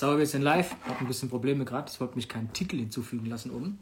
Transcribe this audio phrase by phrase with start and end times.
[0.00, 0.76] So, wir sind live.
[0.84, 1.90] Habe ein bisschen Probleme gerade.
[1.90, 3.80] Es wollte mich keinen Titel hinzufügen lassen oben.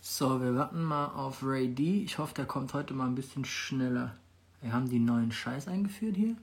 [0.00, 2.04] So, wir warten mal auf Ray D.
[2.04, 4.14] Ich hoffe, der kommt heute mal ein bisschen schneller.
[4.62, 6.36] Wir haben die neuen Scheiß eingeführt hier.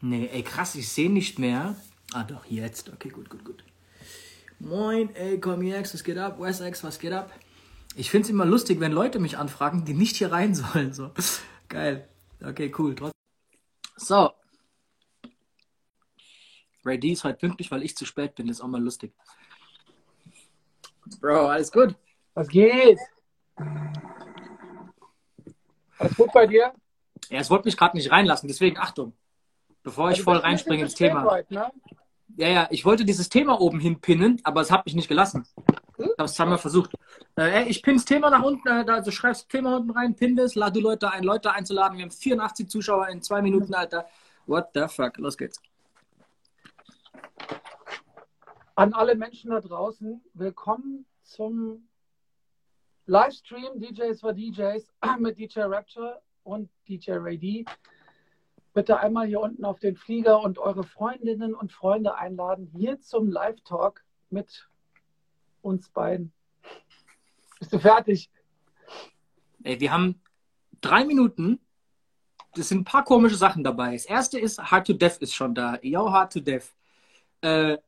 [0.00, 1.76] Nee, ey, krass, ich sehe nicht mehr.
[2.12, 2.92] Ah, doch, jetzt.
[2.92, 3.62] Okay, gut, gut, gut.
[4.58, 6.40] Moin, ey, Comiex, was geht ab?
[6.40, 7.30] WestX, was geht ab?
[7.94, 10.92] Ich finde es immer lustig, wenn Leute mich anfragen, die nicht hier rein sollen.
[10.92, 11.12] So.
[11.68, 12.08] Geil.
[12.42, 12.96] Okay, cool.
[13.96, 14.32] So,
[16.86, 18.46] Ray D ist heute pünktlich, weil ich zu spät bin.
[18.46, 19.12] Das ist auch mal lustig.
[21.20, 21.96] Bro, alles gut?
[22.34, 22.98] Was geht?
[25.98, 26.72] Alles gut bei dir?
[27.28, 29.14] Ja, es wollte mich gerade nicht reinlassen, deswegen Achtung.
[29.82, 31.42] Bevor ich voll reinspringe ins Thema.
[31.48, 31.70] Ne?
[32.36, 35.46] Ja, ja, ich wollte dieses Thema oben hinpinnen, aber es hat mich nicht gelassen.
[35.96, 36.04] Hm?
[36.04, 36.92] Ich habe es zweimal versucht.
[37.38, 40.36] Äh, ich pinne das Thema nach unten, äh, also schreibst das Thema unten rein, pin
[40.36, 41.96] das, lade die Leute ein, Leute einzuladen.
[41.96, 44.06] Wir haben 84 Zuschauer in zwei Minuten, Alter.
[44.46, 45.16] What the fuck?
[45.18, 45.60] Los geht's.
[48.74, 51.88] An alle Menschen da draußen, willkommen zum
[53.06, 57.64] Livestream DJs for DJs mit DJ Rapture und DJ Ray D.
[58.74, 63.30] Bitte einmal hier unten auf den Flieger und eure Freundinnen und Freunde einladen, hier zum
[63.30, 64.68] Live-Talk mit
[65.62, 66.32] uns beiden.
[67.58, 68.30] Bist du fertig?
[69.62, 70.20] Ey, wir haben
[70.82, 71.58] drei Minuten.
[72.54, 73.94] Das sind ein paar komische Sachen dabei.
[73.94, 75.78] Das erste ist, Hard to Death ist schon da.
[75.80, 76.75] Yo, Hard to Death.
[77.46, 77.78] Äh,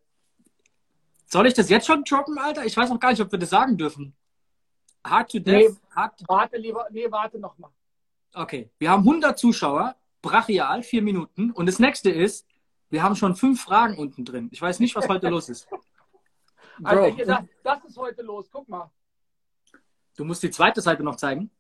[1.27, 2.65] soll ich das jetzt schon droppen, Alter?
[2.65, 4.15] Ich weiß noch gar nicht, ob wir das sagen dürfen.
[5.05, 5.71] Hard to Death.
[5.71, 6.23] Nee, hard...
[6.27, 7.71] Warte lieber, nee, warte noch mal.
[8.35, 11.51] Okay, wir haben 100 Zuschauer, brachial, vier Minuten.
[11.51, 12.47] Und das nächste ist,
[12.91, 14.49] wir haben schon fünf Fragen unten drin.
[14.53, 15.69] Ich weiß nicht, was heute los ist.
[16.79, 17.05] Bro.
[17.05, 18.91] Also, das, das ist heute los, guck mal.
[20.17, 21.51] Du musst die zweite Seite noch zeigen.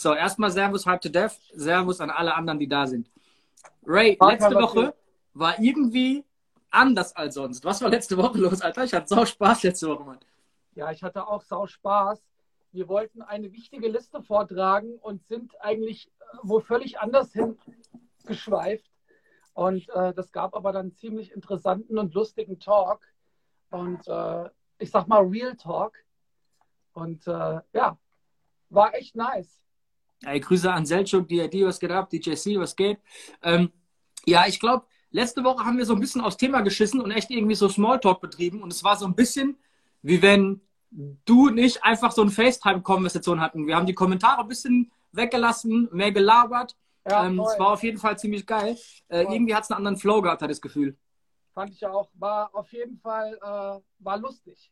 [0.00, 3.10] So, erstmal Servus Hard to Death, Servus an alle anderen, die da sind.
[3.84, 4.94] Ray, letzte Woche
[5.34, 6.24] war irgendwie
[6.70, 7.62] anders als sonst.
[7.66, 8.84] Was war letzte Woche los, Alter?
[8.84, 10.18] Ich hatte sau Spaß letzte Woche, Mann.
[10.74, 12.18] Ja, ich hatte auch sau Spaß.
[12.72, 17.58] Wir wollten eine wichtige Liste vortragen und sind eigentlich äh, wo völlig anders hin
[18.24, 18.90] geschweift.
[19.52, 23.02] Und äh, das gab aber dann ziemlich interessanten und lustigen Talk.
[23.68, 24.48] Und äh,
[24.78, 25.92] ich sag mal Real Talk.
[26.94, 27.98] Und äh, ja,
[28.70, 29.60] war echt nice.
[30.24, 32.10] Ey, Grüße an Selchuk, DID, was geht ab?
[32.10, 32.98] DJC, was geht?
[33.42, 33.70] Ähm,
[34.26, 37.30] ja, ich glaube, letzte Woche haben wir so ein bisschen aufs Thema geschissen und echt
[37.30, 38.62] irgendwie so Smalltalk betrieben.
[38.62, 39.56] Und es war so ein bisschen,
[40.02, 40.60] wie wenn
[40.90, 43.66] du nicht einfach so eine FaceTime-Konversation hatten.
[43.66, 46.76] Wir haben die Kommentare ein bisschen weggelassen, mehr gelabert.
[47.08, 48.76] Ja, ähm, es war auf jeden Fall ziemlich geil.
[49.08, 50.96] Äh, irgendwie hat es einen anderen Flow gehabt, hat das Gefühl.
[51.54, 52.10] Fand ich auch.
[52.14, 54.70] War auf jeden Fall äh, war lustig.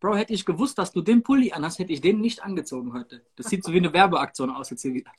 [0.00, 3.22] Bro, hätte ich gewusst, dass du den Pulli anhast, hätte ich den nicht angezogen heute.
[3.36, 5.10] Das sieht so wie eine Werbeaktion aus jetzt hier wieder.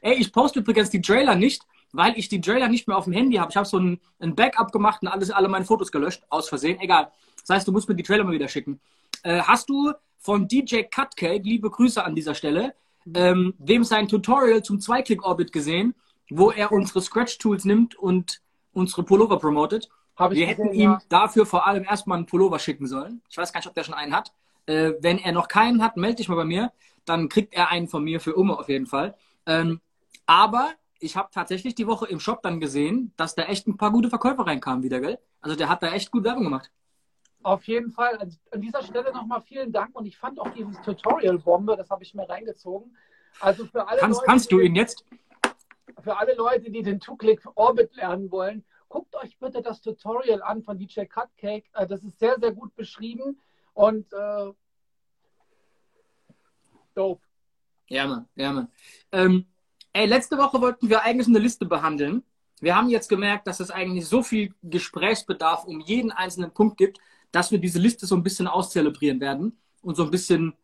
[0.00, 1.62] Ey, ich poste übrigens die Trailer nicht,
[1.92, 3.50] weil ich die Trailer nicht mehr auf dem Handy habe.
[3.50, 6.80] Ich habe so ein, ein, Backup gemacht und alles, alle meine Fotos gelöscht, aus Versehen.
[6.80, 7.12] Egal.
[7.40, 8.80] Das heißt, du musst mir die Trailer mal wieder schicken.
[9.22, 12.74] Äh, hast du von DJ Cutcake, liebe Grüße an dieser Stelle,
[13.14, 15.94] ähm, dem sein Tutorial zum Zweiklick-Orbit gesehen,
[16.28, 19.88] wo er unsere Scratch-Tools nimmt und unsere Pullover promotet?
[20.18, 21.02] Wir gesehen, hätten ihm ja.
[21.08, 23.22] dafür vor allem erstmal einen Pullover schicken sollen.
[23.28, 24.32] Ich weiß gar nicht, ob der schon einen hat.
[24.66, 26.72] Äh, wenn er noch keinen hat, melde dich mal bei mir.
[27.04, 29.16] Dann kriegt er einen von mir für Umme auf jeden Fall.
[29.46, 29.80] Ähm,
[30.26, 30.70] aber
[31.00, 34.10] ich habe tatsächlich die Woche im Shop dann gesehen, dass da echt ein paar gute
[34.10, 35.18] Verkäufer reinkamen wieder, gell?
[35.40, 36.70] Also der hat da echt gut Werbung gemacht.
[37.42, 38.16] Auf jeden Fall.
[38.16, 42.02] Also an dieser Stelle nochmal vielen Dank und ich fand auch dieses Tutorial-Bombe, das habe
[42.02, 42.96] ich mir reingezogen.
[43.40, 45.04] Also für alle kannst, Leute, kannst du ihn jetzt?
[46.02, 50.78] Für alle Leute, die den Two-Click-Orbit lernen wollen, guckt euch bitte das Tutorial an von
[50.78, 51.64] DJ Cutcake.
[51.74, 53.38] Äh, das ist sehr, sehr gut beschrieben
[53.74, 54.52] und äh,
[56.94, 57.22] dope.
[57.88, 58.68] Ja, Mann, ja, Mann.
[59.12, 59.46] Ähm,
[59.92, 62.22] ey, letzte Woche wollten wir eigentlich eine Liste behandeln.
[62.60, 66.98] Wir haben jetzt gemerkt, dass es eigentlich so viel Gesprächsbedarf um jeden einzelnen Punkt gibt,
[67.30, 70.54] dass wir diese Liste so ein bisschen auszelebrieren werden und so ein bisschen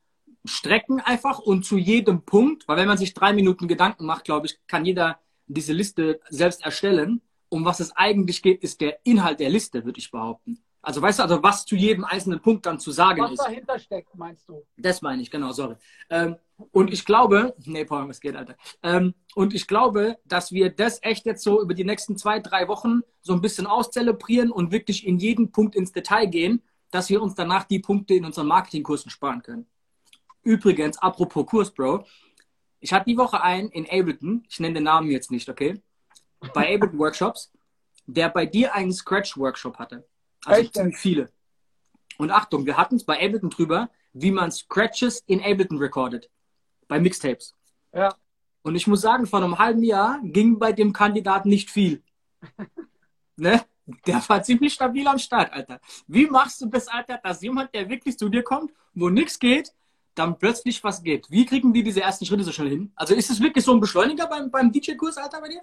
[0.44, 4.46] strecken einfach und zu jedem Punkt, weil wenn man sich drei Minuten Gedanken macht, glaube
[4.46, 9.40] ich, kann jeder diese Liste selbst erstellen um was es eigentlich geht, ist der Inhalt
[9.40, 10.62] der Liste, würde ich behaupten.
[10.84, 13.38] Also weißt du, also was zu jedem einzelnen Punkt dann zu sagen was ist.
[13.38, 14.66] Was dahinter steckt, meinst du?
[14.76, 15.76] Das meine ich, genau, sorry.
[16.10, 16.36] Ähm,
[16.72, 18.56] und ich glaube, nee, Paul, was geht, Alter.
[18.82, 22.68] Ähm, und ich glaube, dass wir das echt jetzt so über die nächsten zwei, drei
[22.68, 27.22] Wochen so ein bisschen auszelebrieren und wirklich in jeden Punkt ins Detail gehen, dass wir
[27.22, 29.66] uns danach die Punkte in unseren Marketingkursen sparen können.
[30.42, 32.04] Übrigens, apropos Kurs, Bro.
[32.78, 35.80] Ich hatte die Woche einen in Ableton, ich nenne den Namen jetzt nicht, okay?
[36.52, 37.52] Bei Ableton Workshops,
[38.06, 40.06] der bei dir einen Scratch-Workshop hatte.
[40.44, 40.74] Also Echt?
[40.74, 41.30] ziemlich viele.
[42.18, 46.30] Und Achtung, wir hatten es bei Ableton drüber, wie man Scratches in Ableton recordet.
[46.86, 47.54] Bei Mixtapes.
[47.92, 48.14] Ja.
[48.62, 52.02] Und ich muss sagen, vor einem halben Jahr ging bei dem Kandidat nicht viel.
[53.36, 53.64] ne?
[54.06, 55.80] Der war ziemlich stabil am Start, Alter.
[56.06, 59.74] Wie machst du das, Alter, dass jemand, der wirklich zu dir kommt, wo nichts geht,
[60.14, 61.30] dann plötzlich was geht?
[61.30, 62.92] Wie kriegen die diese ersten Schritte so schnell hin?
[62.94, 65.60] Also ist es wirklich so ein Beschleuniger beim, beim DJ-Kurs, Alter, bei dir?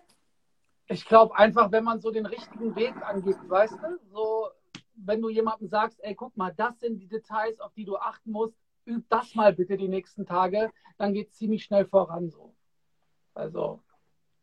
[0.91, 4.49] Ich glaube einfach, wenn man so den richtigen Weg angibt, weißt du, so
[4.95, 8.31] wenn du jemandem sagst, ey, guck mal, das sind die Details, auf die du achten
[8.31, 8.55] musst,
[8.85, 12.53] üb das mal bitte die nächsten Tage, dann geht es ziemlich schnell voran so.
[13.33, 13.81] Also,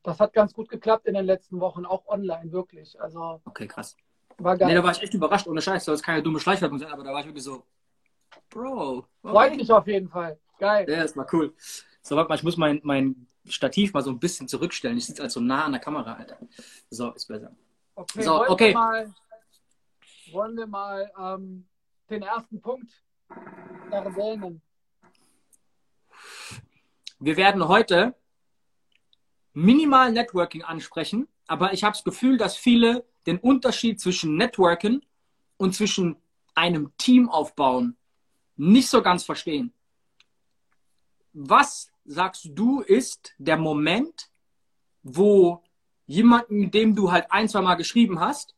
[0.02, 2.98] das hat ganz gut geklappt in den letzten Wochen, auch online, wirklich.
[2.98, 3.94] Also, okay, krass.
[4.38, 4.68] War geil.
[4.68, 5.84] Nee, da war ich echt überrascht, ohne Scheiß.
[5.84, 7.64] Soll jetzt keine dumme Schleichwerbung sein, aber da war ich wirklich so,
[8.48, 9.06] Bro.
[9.20, 10.38] Freut mich auf jeden Fall.
[10.58, 10.86] Geil.
[10.88, 11.54] Ja, ist mal cool.
[12.00, 14.98] So, warte mal, ich muss mein, mein Stativ mal so ein bisschen zurückstellen.
[14.98, 16.38] Ich sitze also nah an der Kamera, Alter.
[16.90, 17.54] So, ist besser.
[17.94, 18.68] Okay, so, wollen okay.
[18.68, 19.14] Wir mal,
[20.32, 21.66] wollen wir mal ähm,
[22.10, 22.92] den ersten Punkt
[23.90, 24.60] erwähnen?
[27.20, 28.14] Wir werden heute
[29.52, 35.04] minimal Networking ansprechen, aber ich habe das Gefühl, dass viele den Unterschied zwischen Networken
[35.56, 36.16] und zwischen
[36.54, 37.96] einem Team aufbauen
[38.56, 39.72] nicht so ganz verstehen.
[41.32, 44.30] Was sagst du ist der Moment,
[45.02, 45.62] wo
[46.06, 48.54] jemanden, mit dem du halt ein, zwei Mal geschrieben hast,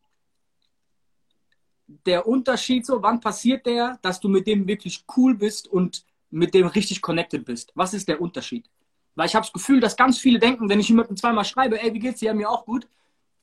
[2.07, 6.55] der Unterschied so, wann passiert der, dass du mit dem wirklich cool bist und mit
[6.55, 7.73] dem richtig connected bist?
[7.75, 8.71] Was ist der Unterschied?
[9.17, 11.93] Weil ich habe das Gefühl, dass ganz viele denken, wenn ich jemandem zweimal schreibe, ey,
[11.93, 12.27] wie geht's dir?
[12.27, 12.87] Ja, mir auch gut.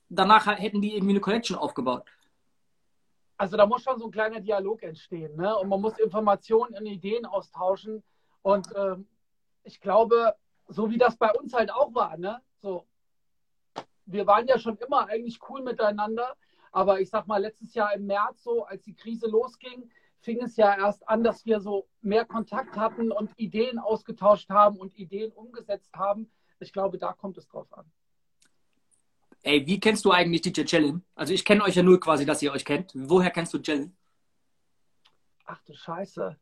[0.08, 2.04] Danach hätten die irgendwie eine Connection aufgebaut.
[3.36, 5.54] Also da muss schon so ein kleiner Dialog entstehen, ne?
[5.58, 8.02] Und man muss Informationen und Ideen austauschen.
[8.42, 9.06] Und ähm,
[9.64, 10.34] ich glaube,
[10.68, 12.42] so wie das bei uns halt auch war, ne?
[12.60, 12.86] So,
[14.06, 16.36] wir waren ja schon immer eigentlich cool miteinander,
[16.72, 19.90] aber ich sag mal, letztes Jahr im März, so als die Krise losging,
[20.20, 24.78] fing es ja erst an, dass wir so mehr Kontakt hatten und Ideen ausgetauscht haben
[24.78, 26.30] und Ideen umgesetzt haben.
[26.60, 27.90] Ich glaube, da kommt es drauf an.
[29.42, 31.04] Ey, wie kennst du eigentlich DJ Jellin?
[31.14, 32.92] Also ich kenne euch ja nur quasi, dass ihr euch kennt.
[32.94, 33.96] Woher kennst du Jellin?
[35.44, 36.36] Ach du Scheiße.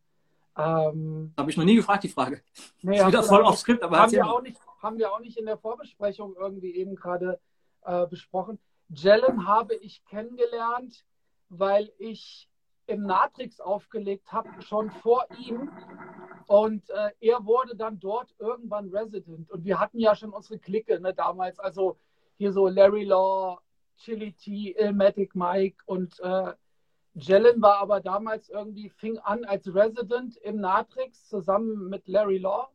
[0.57, 2.43] Ähm, Habe ich noch nie gefragt, die Frage.
[2.83, 5.37] Nee, ist wieder voll auf Skript, aber haben wir, auch nicht, haben wir auch nicht
[5.37, 7.39] in der Vorbesprechung irgendwie eben gerade
[7.83, 8.59] äh, besprochen.
[8.89, 11.05] Jellen habe ich kennengelernt,
[11.49, 12.49] weil ich
[12.87, 15.71] im Natrix aufgelegt habe, schon vor ihm.
[16.47, 19.51] Und äh, er wurde dann dort irgendwann Resident.
[19.51, 21.59] Und wir hatten ja schon unsere Clique ne, damals.
[21.59, 21.99] Also
[22.39, 23.61] hier so Larry Law,
[23.97, 26.53] Chili T, Ilmatic Mike und äh,
[27.17, 32.69] Jellen war aber damals irgendwie, fing an als Resident im Natrix zusammen mit Larry Law.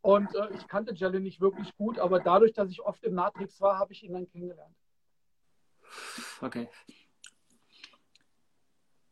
[0.00, 3.60] Und äh, ich kannte Jellen nicht wirklich gut, aber dadurch, dass ich oft im Natrix
[3.60, 4.74] war, habe ich ihn dann kennengelernt.
[6.40, 6.68] Okay.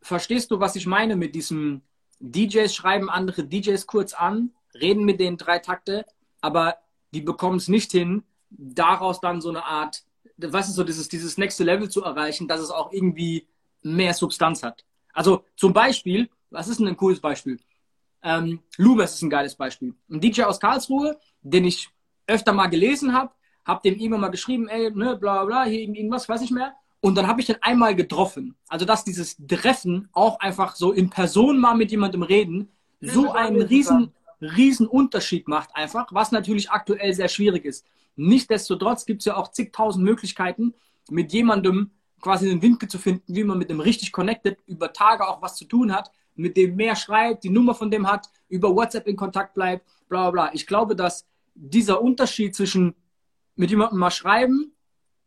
[0.00, 1.82] Verstehst du, was ich meine mit diesem
[2.20, 6.06] DJs schreiben andere DJs kurz an, reden mit denen drei Takte,
[6.40, 6.78] aber
[7.12, 10.02] die bekommen es nicht hin, daraus dann so eine Art,
[10.38, 13.48] was ist so dieses, dieses nächste Level zu erreichen, dass es auch irgendwie
[13.82, 14.84] mehr Substanz hat.
[15.12, 17.58] Also zum Beispiel, was ist denn ein cooles Beispiel?
[18.23, 19.94] Ähm, Lubes ist ein geiles Beispiel.
[20.11, 21.88] Ein DJ aus Karlsruhe, den ich
[22.26, 23.32] öfter mal gelesen habe,
[23.64, 26.75] habe dem immer mal geschrieben, ey, ne, bla bla, hier irgendwas, weiß ich mehr.
[27.00, 28.55] Und dann habe ich den einmal getroffen.
[28.69, 32.70] Also dass dieses Treffen auch einfach so in Person mal mit jemandem reden,
[33.00, 37.84] so einen riesen, riesen Unterschied macht einfach, was natürlich aktuell sehr schwierig ist.
[38.15, 40.74] Nichtsdestotrotz gibt es ja auch zigtausend Möglichkeiten,
[41.10, 41.91] mit jemandem
[42.22, 45.56] quasi den Winkel zu finden, wie man mit dem richtig connected, über Tage auch was
[45.56, 49.17] zu tun hat, mit dem mehr schreibt, die Nummer von dem hat, über WhatsApp in
[49.17, 50.55] Kontakt bleibt, bla bla bla.
[50.55, 52.94] Ich glaube, dass dieser Unterschied zwischen
[53.56, 54.72] mit jemandem mal schreiben,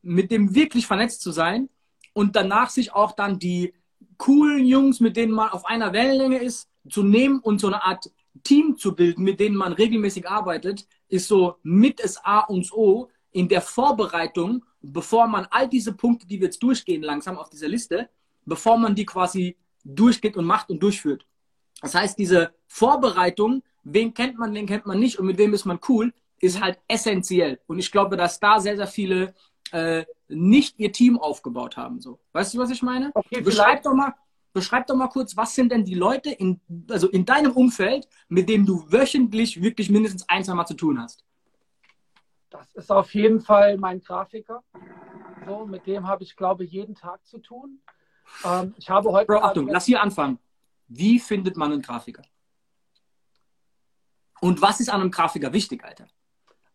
[0.01, 1.69] mit dem wirklich vernetzt zu sein
[2.13, 3.73] und danach sich auch dann die
[4.17, 8.09] coolen Jungs, mit denen man auf einer Wellenlänge ist, zu nehmen und so eine Art
[8.43, 13.09] Team zu bilden, mit denen man regelmäßig arbeitet, ist so mit das A und O
[13.31, 17.67] in der Vorbereitung, bevor man all diese Punkte, die wir jetzt durchgehen, langsam auf dieser
[17.67, 18.09] Liste,
[18.45, 21.25] bevor man die quasi durchgeht und macht und durchführt.
[21.81, 25.65] Das heißt, diese Vorbereitung, wen kennt man, wen kennt man nicht und mit wem ist
[25.65, 27.59] man cool, ist halt essentiell.
[27.67, 29.33] Und ich glaube, dass da sehr, sehr viele
[29.71, 31.99] äh, nicht ihr Team aufgebaut haben.
[31.99, 32.19] So.
[32.33, 33.11] Weißt du, was ich meine?
[33.13, 34.13] Okay, beschreib, doch mal,
[34.53, 38.49] beschreib doch mal kurz, was sind denn die Leute in, also in deinem Umfeld, mit
[38.49, 41.23] denen du wöchentlich wirklich mindestens ein, zwei Mal zu tun hast?
[42.57, 44.63] Das ist auf jeden Fall mein Grafiker.
[45.45, 47.81] So, mit dem habe ich, glaube ich, jeden Tag zu tun.
[48.43, 49.27] Ähm, ich habe heute.
[49.27, 50.39] Bro, Achtung, lass hier anfangen.
[50.87, 52.23] Wie findet man einen Grafiker?
[54.41, 56.07] Und was ist an einem Grafiker wichtig, Alter?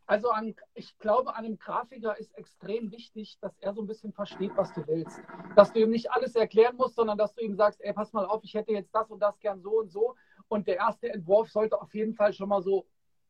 [0.06, 4.12] Also an, ich glaube, an einem Grafiker ist extrem wichtig, dass er so ein bisschen
[4.12, 5.20] versteht, was du willst.
[5.54, 8.26] Dass du ihm nicht alles erklären musst, sondern dass du ihm sagst, ey, pass mal
[8.26, 10.16] auf, ich hätte jetzt das und das gern so und so.
[10.49, 12.87] Und der erste Entwurf sollte auf jeden Fall schon mal so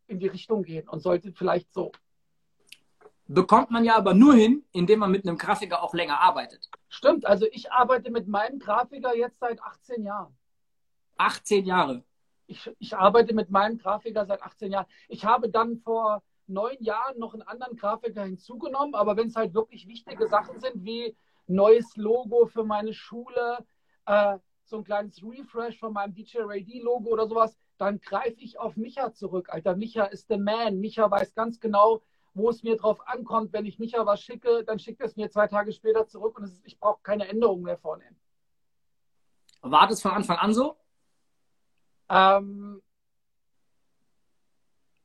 [0.07, 1.93] in die Richtung gehen und sollte vielleicht so
[3.35, 6.69] bekommt man ja aber nur hin, indem man mit einem Grafiker auch länger arbeitet.
[6.89, 10.37] Stimmt, also ich arbeite mit meinem Grafiker jetzt seit 18 Jahren.
[11.17, 12.03] 18 Jahre.
[12.47, 14.87] Ich, ich arbeite mit meinem Grafiker seit 18 Jahren.
[15.09, 19.55] Ich habe dann vor neun Jahren noch einen anderen Grafiker hinzugenommen, aber wenn es halt
[19.55, 23.65] wirklich wichtige Sachen sind, wie neues Logo für meine Schule,
[24.07, 28.41] äh, so ein kleines Refresh von meinem DJ Ray D Logo oder sowas, dann greife
[28.41, 29.49] ich auf Micha zurück.
[29.51, 30.81] Alter, Micha ist der Man.
[30.81, 32.03] Micha weiß ganz genau,
[32.35, 33.53] wo es mir drauf ankommt.
[33.53, 36.61] Wenn ich Micha was schicke, dann schickt es mir zwei Tage später zurück und ist,
[36.65, 38.17] ich brauche keine Änderungen mehr vornehmen.
[39.63, 40.77] War das von Anfang an so?
[42.09, 42.83] Ähm,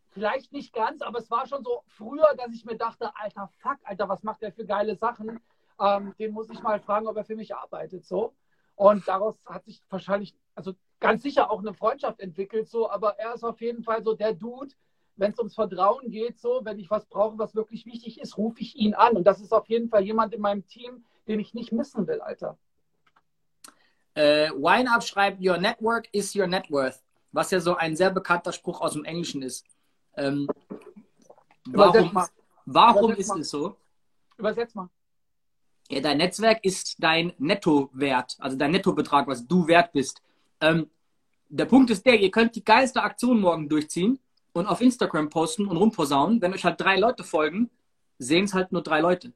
[0.10, 3.78] vielleicht nicht ganz, aber es war schon so früher, dass ich mir dachte, alter Fuck,
[3.84, 5.40] Alter, was macht der für geile Sachen?
[5.80, 8.06] Ähm, den muss ich mal fragen, ob er für mich arbeitet.
[8.06, 8.34] So.
[8.76, 13.34] Und daraus hat sich wahrscheinlich, also ganz sicher auch eine Freundschaft entwickelt, so, aber er
[13.34, 14.74] ist auf jeden Fall so der Dude,
[15.18, 18.62] wenn es ums Vertrauen geht, so, wenn ich was brauche, was wirklich wichtig ist, rufe
[18.62, 19.16] ich ihn an.
[19.16, 22.22] Und das ist auf jeden Fall jemand in meinem Team, den ich nicht missen will,
[22.22, 22.58] Alter.
[24.14, 28.52] Äh, Wine schreibt, Your network is your net worth, was ja so ein sehr bekannter
[28.52, 29.66] Spruch aus dem Englischen ist.
[30.16, 30.48] Ähm,
[31.66, 32.12] warum
[32.66, 33.40] warum ist mal.
[33.42, 33.76] es so?
[34.38, 34.90] Übersetz mal.
[35.90, 40.22] Ja, dein Netzwerk ist dein Nettowert, also dein Nettobetrag, was du wert bist.
[40.62, 40.90] Ähm,
[41.48, 44.20] der Punkt ist der, ihr könnt die geilste Aktion morgen durchziehen
[44.56, 46.42] und auf Instagram posten und rumposaunen.
[46.42, 47.70] Wenn euch halt drei Leute folgen,
[48.18, 49.34] sehen es halt nur drei Leute.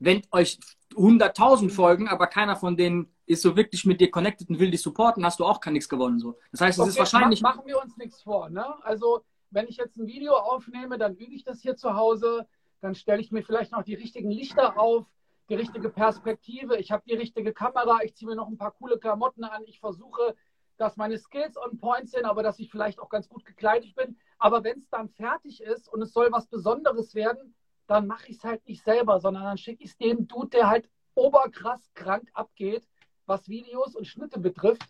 [0.00, 0.58] Wenn euch
[0.94, 4.82] 100.000 folgen, aber keiner von denen ist so wirklich mit dir connected und will dich
[4.82, 6.18] supporten, hast du auch gar nichts gewonnen.
[6.18, 6.36] So.
[6.50, 7.40] Das heißt, es okay, ist wahrscheinlich.
[7.40, 8.50] Machen wir uns nichts vor.
[8.50, 8.64] Ne?
[8.82, 12.48] Also, wenn ich jetzt ein Video aufnehme, dann übe ich das hier zu Hause.
[12.80, 15.06] Dann stelle ich mir vielleicht noch die richtigen Lichter auf,
[15.48, 16.78] die richtige Perspektive.
[16.78, 18.00] Ich habe die richtige Kamera.
[18.02, 19.62] Ich ziehe mir noch ein paar coole Klamotten an.
[19.66, 20.34] Ich versuche,
[20.78, 24.16] dass meine Skills on point sind, aber dass ich vielleicht auch ganz gut gekleidet bin.
[24.38, 27.54] Aber wenn es dann fertig ist und es soll was Besonderes werden,
[27.86, 30.68] dann mache ich es halt nicht selber, sondern dann schicke ich es dem Dude, der
[30.68, 32.86] halt oberkrass krank abgeht,
[33.26, 34.88] was Videos und Schnitte betrifft.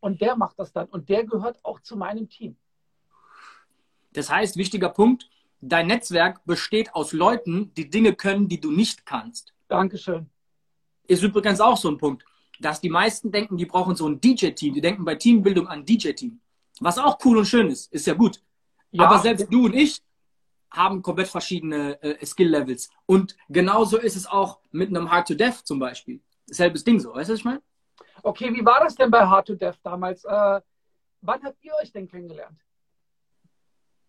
[0.00, 0.86] Und der macht das dann.
[0.86, 2.56] Und der gehört auch zu meinem Team.
[4.12, 5.28] Das heißt, wichtiger Punkt,
[5.60, 9.54] dein Netzwerk besteht aus Leuten, die Dinge können, die du nicht kannst.
[9.66, 10.30] Dankeschön.
[11.06, 12.24] Ist übrigens auch so ein Punkt,
[12.60, 14.74] dass die meisten denken, die brauchen so ein DJ-Team.
[14.74, 16.40] Die denken bei Teambildung an DJ-Team.
[16.80, 18.42] Was auch cool und schön ist, ist ja gut.
[18.90, 19.04] Ja.
[19.04, 20.02] Aber selbst du und ich
[20.70, 22.90] haben komplett verschiedene äh, Skill-Levels.
[23.06, 26.20] Und genauso ist es auch mit einem Hard to Death zum Beispiel.
[26.46, 27.62] Selbes Ding so, weißt du, was ich meine?
[28.22, 30.24] Okay, wie war das denn bei Hard to Death damals?
[30.24, 30.60] Äh,
[31.20, 32.58] wann habt ihr euch denn kennengelernt?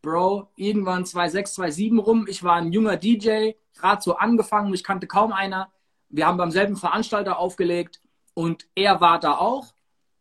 [0.01, 2.25] Bro, irgendwann 2006, 2007 rum.
[2.27, 5.71] Ich war ein junger DJ, gerade so angefangen, mich kannte kaum einer.
[6.09, 8.01] Wir haben beim selben Veranstalter aufgelegt
[8.35, 9.73] und er war da auch.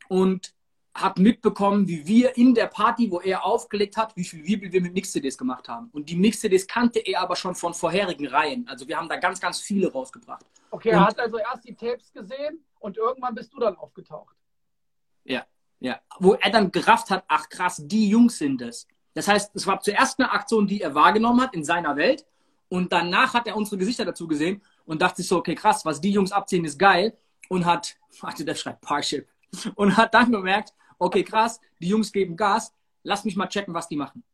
[0.09, 0.55] Und
[0.95, 4.81] hat mitbekommen, wie wir in der Party, wo er aufgelegt hat, wie viel Wirbel wir
[4.81, 5.89] mit Mix-CDs gemacht haben.
[5.93, 8.67] Und die Mix-CDs kannte er aber schon von vorherigen Reihen.
[8.69, 10.47] Also wir haben da ganz, ganz viele rausgebracht.
[10.71, 14.37] Okay, und, er hat also erst die Tapes gesehen und irgendwann bist du dann aufgetaucht.
[15.25, 15.45] Ja,
[15.81, 15.99] ja.
[16.21, 18.87] Wo er dann gerafft hat, ach krass, die Jungs sind es.
[19.15, 22.25] Das heißt, es war zuerst eine Aktion, die er wahrgenommen hat in seiner Welt.
[22.69, 26.01] Und danach hat er unsere Gesichter dazu gesehen und dachte sich so, okay, krass, was
[26.01, 27.17] die Jungs abziehen, ist geil.
[27.49, 29.29] Und hat, warte, der schreibt Parship.
[29.75, 32.73] Und hat dann gemerkt, okay, krass, die Jungs geben Gas,
[33.03, 34.25] lass mich mal checken, was die machen.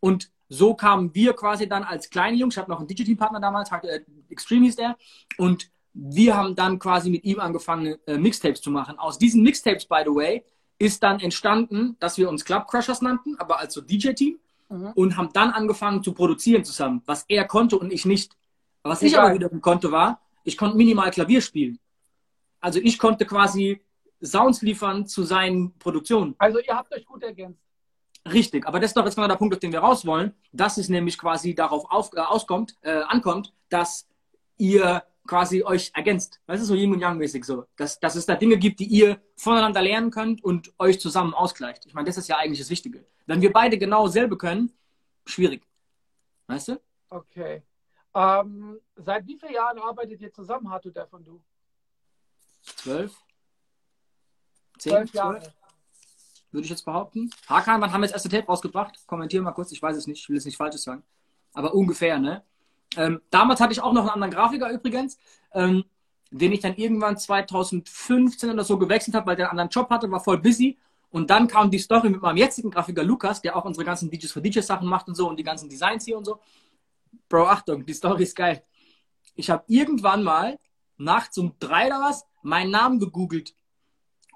[0.00, 3.70] Und so kamen wir quasi dann als kleine Jungs, ich hatte noch einen Digiteam-Partner damals,
[3.70, 4.00] äh,
[4.30, 4.96] Extreme hieß der,
[5.36, 8.98] und wir haben dann quasi mit ihm angefangen, äh, Mixtapes zu machen.
[8.98, 10.44] Aus diesen Mixtapes, by the way,
[10.78, 14.38] ist dann entstanden, dass wir uns Club Crushers nannten, aber als so DJ-Team
[14.68, 14.92] mhm.
[14.94, 18.36] und haben dann angefangen zu produzieren zusammen, was er konnte und ich nicht.
[18.84, 21.78] Was ich aber wiederum konnte, war, ich konnte minimal Klavier spielen.
[22.60, 23.82] Also ich konnte quasi
[24.22, 26.34] Sounds liefern zu seinen Produktionen.
[26.38, 27.62] Also ihr habt euch gut ergänzt.
[28.32, 30.76] Richtig, aber das ist doch jetzt genau der Punkt, auf den wir raus wollen, dass
[30.76, 34.08] es nämlich quasi darauf auf, äh, auskommt, äh, ankommt, dass
[34.58, 36.40] ihr quasi euch ergänzt.
[36.46, 37.66] Weißt du, so Yin und Yang mäßig so.
[37.76, 41.86] Dass, dass es da Dinge gibt, die ihr voneinander lernen könnt und euch zusammen ausgleicht.
[41.86, 43.04] Ich meine, das ist ja eigentlich das Wichtige.
[43.26, 44.72] Wenn wir beide genau selbe können,
[45.26, 45.62] schwierig.
[46.48, 46.80] Weißt du?
[47.10, 47.62] Okay.
[48.14, 51.40] Ähm, seit wie vielen Jahren arbeitet ihr zusammen, Hartu, der von du?
[52.62, 53.14] Zwölf.
[54.78, 55.42] Zehn, Jahre.
[56.50, 57.30] Würde ich jetzt behaupten.
[57.46, 59.06] Hakan, wann haben wir das erste Tape rausgebracht?
[59.06, 61.02] Kommentiere mal kurz, ich weiß es nicht, ich will es nicht Falsches sagen.
[61.52, 62.42] Aber ungefähr, ne?
[62.96, 65.18] Ähm, damals hatte ich auch noch einen anderen Grafiker übrigens,
[65.52, 65.84] ähm,
[66.30, 70.10] den ich dann irgendwann 2015 oder so gewechselt habe, weil der einen anderen Job hatte,
[70.10, 70.78] war voll busy.
[71.10, 74.32] Und dann kam die Story mit meinem jetzigen Grafiker Lukas, der auch unsere ganzen DJs
[74.32, 76.38] für DJs Sachen macht und so und die ganzen Designs hier und so.
[77.28, 78.62] Bro, Achtung, die Story ist geil.
[79.34, 80.58] Ich habe irgendwann mal
[80.98, 83.54] nachts um drei oder was meinen Namen gegoogelt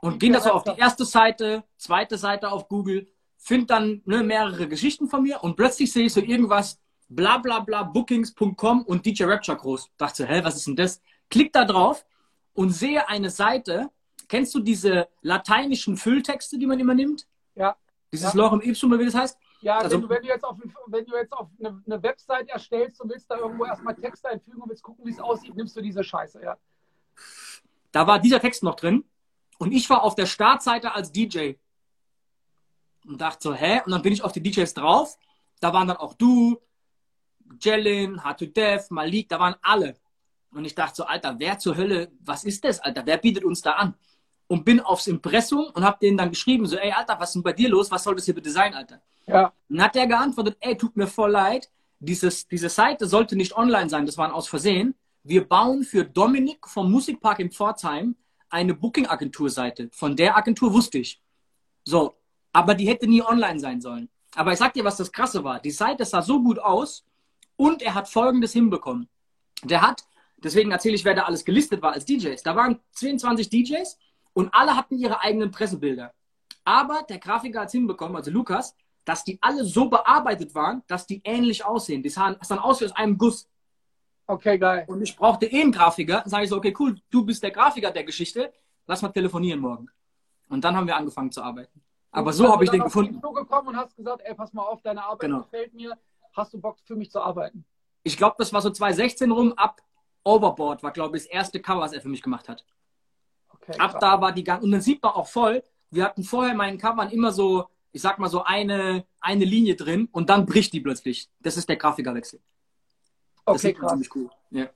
[0.01, 4.23] und gehen das so auf die erste Seite, zweite Seite auf Google, finde dann ne,
[4.23, 9.05] mehrere Geschichten von mir und plötzlich sehe ich so irgendwas, bla bla bla bookings.com und
[9.07, 9.91] DJ Rapture groß.
[9.97, 11.01] Dachte, hä, was ist denn das?
[11.31, 12.05] Klick da drauf
[12.55, 13.91] und sehe eine Seite.
[14.29, 17.27] Kennst du diese lateinischen Fülltexte, die man immer nimmt?
[17.55, 17.77] Ja.
[18.13, 18.39] Dieses Ja.
[18.39, 19.39] Lorem Ipsum, wie das heißt?
[19.61, 20.57] Ja, Also- wenn, du, wenn, du jetzt auf,
[20.87, 24.61] wenn du jetzt auf eine, eine Website erstellst und willst da irgendwo erstmal Text einfügen
[24.63, 26.57] und willst gucken, wie es aussieht, nimmst du diese Scheiße, ja.
[27.93, 29.05] Da war dieser Text noch drin
[29.59, 31.53] und ich war auf der Startseite als DJ
[33.07, 33.83] und dachte so, hä?
[33.85, 35.19] Und dann bin ich auf die DJs drauf.
[35.61, 36.59] Da waren dann auch du,
[37.61, 39.97] Jellin, H2Dev, Malik, da waren alle.
[40.53, 43.03] Und ich dachte so, Alter, wer zur Hölle, was ist das, Alter?
[43.07, 43.95] Wer bietet uns da an?
[44.47, 47.43] Und bin aufs Impressum und hab denen dann geschrieben, so, ey, Alter, was ist denn
[47.43, 47.91] bei dir los?
[47.91, 49.01] Was soll das hier bitte sein, Alter?
[49.27, 51.71] Ja, Und dann hat der geantwortet, ey, tut mir voll leid,
[52.01, 54.95] dieses, diese Seite sollte nicht online sein, das war ein aus Versehen.
[55.25, 58.17] Wir bauen für Dominik vom Musikpark in Pforzheim
[58.51, 59.89] eine Booking-Agentur-Seite.
[59.93, 61.23] Von der Agentur wusste ich.
[61.85, 62.17] So,
[62.53, 64.09] aber die hätte nie online sein sollen.
[64.35, 65.61] Aber ich sag dir, was das Krasse war.
[65.61, 67.05] Die Seite sah so gut aus
[67.57, 69.09] und er hat Folgendes hinbekommen.
[69.63, 70.05] Der hat,
[70.39, 72.43] deswegen erzähle ich, wer da alles gelistet war als DJs.
[72.43, 73.99] Da waren 22 DJs
[74.33, 76.13] und alle hatten ihre eigenen Pressebilder.
[76.65, 78.75] Aber der Grafiker hat es hinbekommen, also Lukas,
[79.05, 82.03] dass die alle so bearbeitet waren, dass die ähnlich aussehen.
[82.03, 83.49] Die sahen, sahen aus wie aus einem Guss.
[84.27, 84.85] Okay, geil.
[84.89, 86.21] Und ich brauchte eh einen Grafiker.
[86.21, 88.53] Dann sage ich so, okay, cool, du bist der Grafiker der Geschichte.
[88.87, 89.89] Lass mal telefonieren morgen.
[90.49, 91.81] Und dann haben wir angefangen zu arbeiten.
[92.11, 93.21] Aber Du so bist habe ich den auf ihn gefunden.
[93.23, 95.43] zugekommen und hast gesagt, ey, pass mal auf, deine Arbeit Genau.
[95.43, 95.97] gefällt mir.
[96.35, 97.65] Hast du Bock für mich zu arbeiten?
[98.03, 99.53] Ich glaube, das war so 2016 rum.
[99.55, 99.81] Ab
[100.25, 102.65] Overboard war, glaube ich, das erste Cover, was er für mich gemacht hat.
[103.51, 104.01] Okay, Ab krass.
[104.01, 107.11] da war die ganze, und dann sieht man auch voll, wir hatten vorher meinen Covern
[107.11, 111.29] immer so, ich sag mal so eine, eine Linie drin und dann bricht die plötzlich.
[111.41, 112.41] Das ist der Grafikerwechsel.
[113.45, 113.93] Das okay, sieht man krass.
[113.93, 114.31] ziemlich cool.
[114.51, 114.71] Ja.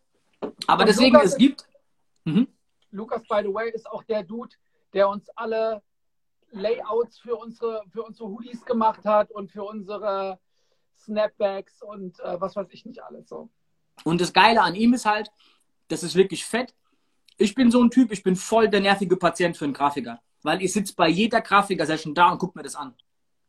[0.66, 1.68] Aber Und deswegen, Lukas es gibt,
[2.24, 2.48] mhm.
[2.90, 4.54] Lukas, by the way, ist auch der Dude,
[4.92, 5.82] der uns alle
[6.50, 10.38] Layouts für unsere, für unsere Hoodies gemacht hat und für unsere
[10.96, 13.50] Snapbacks und äh, was weiß ich nicht alles so.
[14.04, 15.30] Und das Geile an ihm ist halt,
[15.88, 16.74] das ist wirklich fett.
[17.38, 20.20] Ich bin so ein Typ, ich bin voll der nervige Patient für einen Grafiker.
[20.42, 22.94] Weil ich sitze bei jeder Grafiker-Session da und guck mir das an.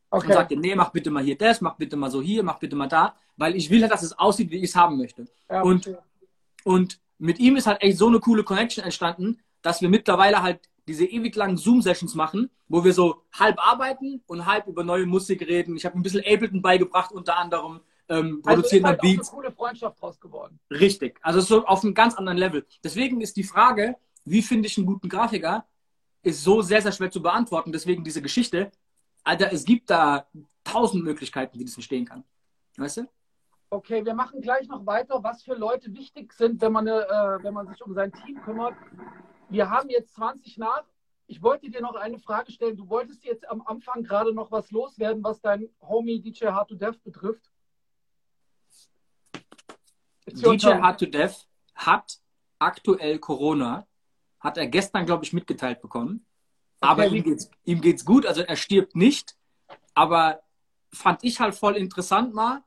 [0.09, 0.33] Und Okay.
[0.33, 2.87] sage, nee, mach bitte mal hier das, mach bitte mal so hier, mach bitte mal
[2.87, 3.15] da.
[3.35, 5.25] Weil ich will halt, dass es aussieht, wie ich es haben möchte.
[5.49, 5.89] Ja, und-.
[6.63, 10.61] Und mit ihm ist halt echt so eine coole Connection entstanden, dass wir mittlerweile halt
[10.87, 15.41] diese ewig langen Zoom-Sessions machen, wo wir so halb arbeiten und halb über neue Musik
[15.41, 15.75] reden.
[15.75, 19.09] Ich habe ein bisschen Ableton beigebracht, unter anderem ähm, also ist produzieren halt dann auch
[19.09, 19.31] eine Beats.
[19.31, 20.59] coole Freundschaft draus geworden.
[20.71, 21.19] Richtig.
[21.21, 22.65] Also so auf einem ganz anderen Level.
[22.83, 25.65] Deswegen ist die Frage, wie finde ich einen guten Grafiker,
[26.23, 27.71] ist so sehr, sehr schwer zu beantworten.
[27.71, 28.71] Deswegen diese Geschichte.
[29.27, 30.25] Alter, es gibt da
[30.63, 32.23] tausend Möglichkeiten, wie das entstehen kann.
[32.77, 33.09] Weißt du?
[33.69, 36.93] Okay, wir machen gleich noch weiter, was für Leute wichtig sind, wenn man, äh,
[37.43, 38.75] wenn man sich um sein Team kümmert.
[39.49, 40.85] Wir haben jetzt 20 nach.
[41.25, 42.77] Ich wollte dir noch eine Frage stellen.
[42.77, 46.75] Du wolltest jetzt am Anfang gerade noch was loswerden, was dein Homie DJ Hard to
[46.75, 47.51] Death betrifft.
[50.27, 50.67] DJ.
[50.67, 52.17] Hard to Death hat
[52.59, 53.85] aktuell Corona.
[54.39, 56.26] Hat er gestern, glaube ich, mitgeteilt bekommen.
[56.79, 57.17] Aber Okay.
[57.17, 59.35] ihm geht's, ihm geht's gut, also er stirbt nicht.
[59.93, 60.41] Aber
[60.93, 62.63] fand ich halt voll interessant mal,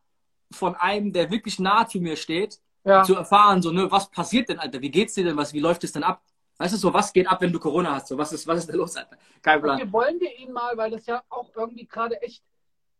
[0.52, 3.04] von einem, der wirklich nah zu mir steht, ja.
[3.04, 4.80] zu erfahren, so, ne, was passiert denn, Alter?
[4.80, 5.36] Wie geht's dir denn?
[5.36, 6.22] Was, wie läuft es denn ab?
[6.58, 8.08] Weißt du, so, was geht ab, wenn du Corona hast?
[8.08, 9.16] So, was ist, was ist da los, Alter?
[9.42, 9.80] Kein Plan.
[9.80, 12.42] Okay, wollen wir ihn mal, weil das ja auch irgendwie gerade echt,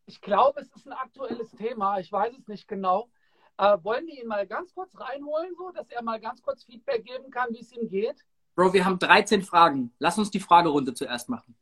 [0.06, 3.10] ich glaube, es ist ein aktuelles Thema, ich weiß es nicht genau.
[3.58, 7.04] Äh, wollen wir ihn mal ganz kurz reinholen, so, dass er mal ganz kurz Feedback
[7.04, 8.24] geben kann, wie es ihm geht?
[8.60, 9.90] Bro, wir haben 13 Fragen.
[9.98, 11.56] Lass uns die Fragerunde zuerst machen.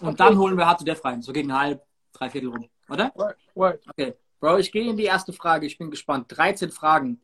[0.00, 0.16] Und Okay.
[0.16, 1.22] dann holen wir Hard to Death rein.
[1.22, 2.68] So gegen halb, drei Viertel rum.
[2.88, 3.12] Oder?
[3.14, 3.84] Word, word.
[3.86, 4.14] Okay.
[4.40, 5.64] Bro, ich gehe in die erste Frage.
[5.64, 6.26] Ich bin gespannt.
[6.30, 7.20] 13 Fragen.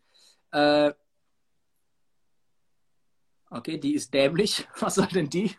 [0.53, 0.92] Äh,
[3.51, 4.68] okay, die ist dämlich.
[4.79, 5.57] Was soll denn die?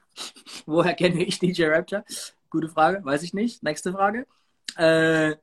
[0.66, 2.06] Woher kenne ich DJ Rapture?
[2.50, 3.64] Gute Frage, weiß ich nicht.
[3.64, 4.28] Nächste Frage.
[4.78, 5.36] Äh,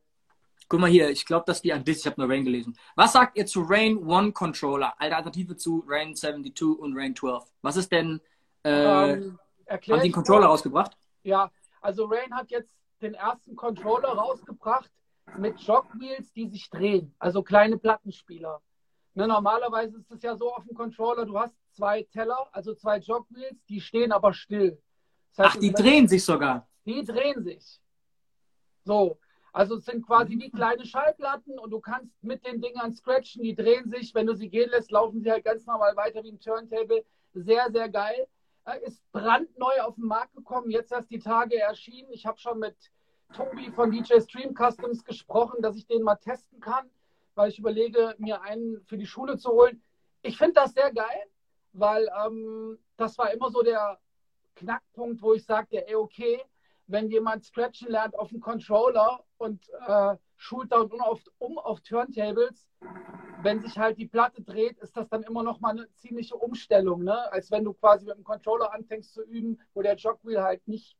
[0.69, 1.99] guck mal hier, ich glaube, dass die an dich.
[1.99, 2.77] Ich habe nur Rain gelesen.
[2.95, 4.95] Was sagt ihr zu Rain One Controller?
[5.01, 7.43] Alternative zu Rain 72 und Rain 12.
[7.63, 8.21] Was ist denn.
[8.65, 10.47] Äh, ähm, haben die Controller mal.
[10.47, 10.97] rausgebracht?
[11.23, 11.51] Ja,
[11.81, 14.91] also Rain hat jetzt den ersten Controller rausgebracht
[15.37, 18.63] mit Jogwheels, die sich drehen, also kleine Plattenspieler.
[19.15, 22.99] Ne, normalerweise ist es ja so auf dem Controller, du hast zwei Teller, also zwei
[22.99, 24.81] Jogwheels, die stehen aber still.
[25.37, 26.69] Das heißt, Ach, die drehen sich sogar.
[26.87, 27.81] Die drehen sich.
[28.85, 29.19] So,
[29.53, 33.55] also es sind quasi wie kleine Schallplatten und du kannst mit den Dingern scratchen, die
[33.55, 34.15] drehen sich.
[34.15, 37.05] Wenn du sie gehen lässt, laufen sie halt ganz normal weiter wie ein Turntable.
[37.35, 38.27] Sehr, sehr geil.
[38.65, 42.13] Äh, Ist brandneu auf den Markt gekommen, jetzt erst die Tage erschienen.
[42.13, 42.77] Ich habe schon mit
[43.35, 46.91] Tobi von DJ Stream Customs gesprochen, dass ich den mal testen kann,
[47.35, 49.83] weil ich überlege, mir einen für die Schule zu holen.
[50.23, 51.25] Ich finde das sehr geil,
[51.73, 53.99] weil ähm, das war immer so der
[54.57, 56.43] Knackpunkt, wo ich sagte, ey, okay,
[56.89, 62.67] wenn jemand scratchen lernt auf dem Controller und äh, schult dann auf, um auf Turntables,
[63.43, 67.05] wenn sich halt die Platte dreht, ist das dann immer noch mal eine ziemliche Umstellung,
[67.05, 67.31] ne?
[67.33, 70.97] als wenn du quasi mit dem Controller anfängst zu üben, wo der Jogwheel halt nicht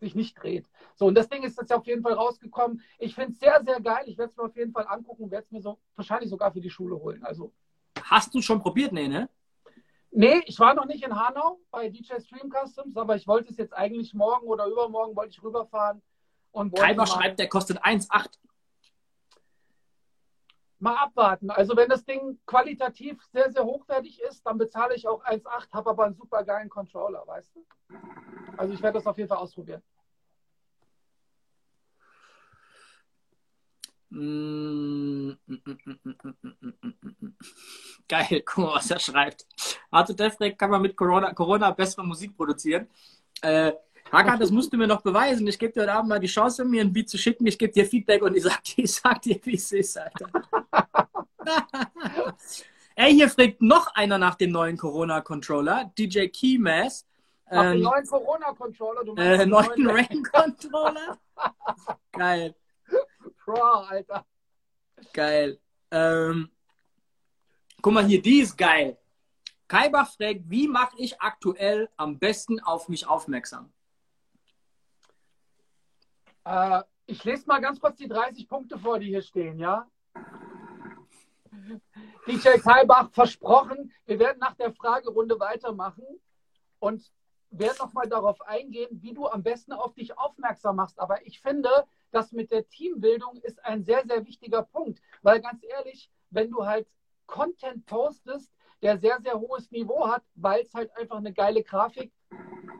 [0.00, 0.68] sich nicht dreht.
[0.96, 2.82] So, und das Ding ist jetzt auf jeden Fall rausgekommen.
[2.98, 4.02] Ich finde es sehr, sehr geil.
[4.06, 6.52] Ich werde es mir auf jeden Fall angucken und werde es mir so wahrscheinlich sogar
[6.52, 7.22] für die Schule holen.
[7.22, 7.52] Also.
[8.02, 8.92] Hast du schon probiert?
[8.92, 9.28] Nee, ne?
[10.14, 13.56] Nee, ich war noch nicht in Hanau bei DJ Stream Customs, aber ich wollte es
[13.56, 16.02] jetzt eigentlich morgen oder übermorgen wollte ich rüberfahren.
[16.50, 18.28] Und Treiber schreibt, der kostet 1,8.
[20.80, 21.48] Mal abwarten.
[21.48, 25.90] Also wenn das Ding qualitativ sehr, sehr hochwertig ist, dann bezahle ich auch 1,8, habe
[25.90, 27.64] aber einen super geilen Controller, weißt du?
[28.58, 29.82] Also ich werde das auf jeden Fall ausprobieren.
[38.12, 39.46] Geil, guck mal, was er schreibt.
[39.90, 42.86] Arthur Defrek kann man mit Corona, Corona bessere Musik produzieren.
[43.40, 43.72] Äh,
[44.12, 45.46] Hakan, das musst du mir noch beweisen.
[45.46, 47.46] Ich gebe dir heute Abend mal die Chance, mir ein Beat zu schicken.
[47.46, 50.28] Ich gebe dir Feedback und ich sag, ich sag dir, wie es ist, Alter.
[52.96, 57.06] Ey, hier fragt noch einer nach dem neuen Corona-Controller, DJ Keymass.
[57.50, 59.04] Nach ähm, dem neuen Corona-Controller?
[59.04, 61.18] Du meinst äh, neuen Rain-Controller?
[62.12, 62.54] Geil.
[63.42, 64.26] Pro, Alter.
[65.14, 65.58] Geil.
[65.90, 66.50] Ähm,
[67.82, 68.96] guck mal hier, die ist geil.
[69.66, 73.72] Kaibach fragt, wie mache ich aktuell am besten auf mich aufmerksam?
[76.44, 79.88] Äh, ich lese mal ganz kurz die 30 Punkte vor, die hier stehen, ja?
[82.26, 86.04] DJ Kaibach versprochen, wir werden nach der Fragerunde weitermachen
[86.78, 87.12] und
[87.50, 90.98] werden nochmal darauf eingehen, wie du am besten auf dich aufmerksam machst.
[91.00, 91.70] Aber ich finde,
[92.10, 95.00] das mit der Teambildung ist ein sehr, sehr wichtiger Punkt.
[95.22, 96.86] Weil ganz ehrlich, wenn du halt
[97.32, 98.50] Content postest,
[98.82, 102.12] der sehr, sehr hohes Niveau hat, weil es halt einfach eine geile Grafik,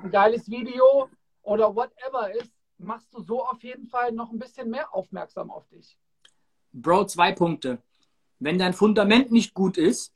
[0.02, 1.08] ein geiles Video
[1.42, 5.66] oder whatever ist, machst du so auf jeden Fall noch ein bisschen mehr aufmerksam auf
[5.68, 5.96] dich.
[6.72, 7.78] Bro, zwei Punkte.
[8.40, 10.12] Wenn dein Fundament nicht gut ist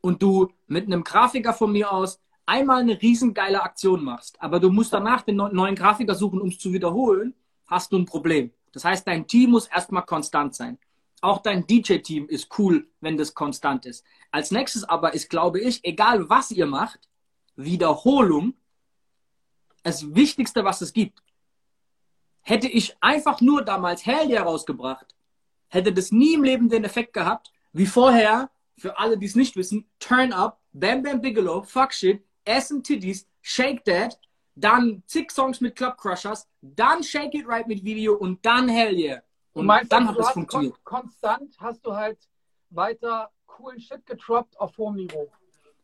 [0.00, 4.70] und du mit einem Grafiker von mir aus einmal eine riesengeile Aktion machst, aber du
[4.70, 7.34] musst danach den neuen Grafiker suchen, um es zu wiederholen,
[7.66, 8.52] hast du ein Problem.
[8.72, 10.78] Das heißt, dein Team muss erstmal konstant sein.
[11.20, 14.04] Auch dein DJ-Team ist cool, wenn das konstant ist.
[14.30, 17.08] Als nächstes aber ist, glaube ich, egal was ihr macht,
[17.56, 18.54] Wiederholung
[19.82, 21.22] das Wichtigste, was es gibt.
[22.42, 25.14] Hätte ich einfach nur damals Hell rausgebracht,
[25.68, 29.56] hätte das nie im Leben den Effekt gehabt, wie vorher, für alle, die es nicht
[29.56, 34.18] wissen, Turn Up, Bam Bam Bigelow, Fuck Shit, Ass and Titties, Shake That,
[34.54, 38.96] dann zig Songs mit Club Crushers, dann Shake It Right mit Video und dann Hell
[38.96, 39.22] Yeah.
[39.52, 40.74] Und meinst, dann hat es funktioniert.
[40.84, 42.18] Kon konstant hast du halt
[42.70, 45.30] weiter coolen Shit getroppt auf hohem Niveau.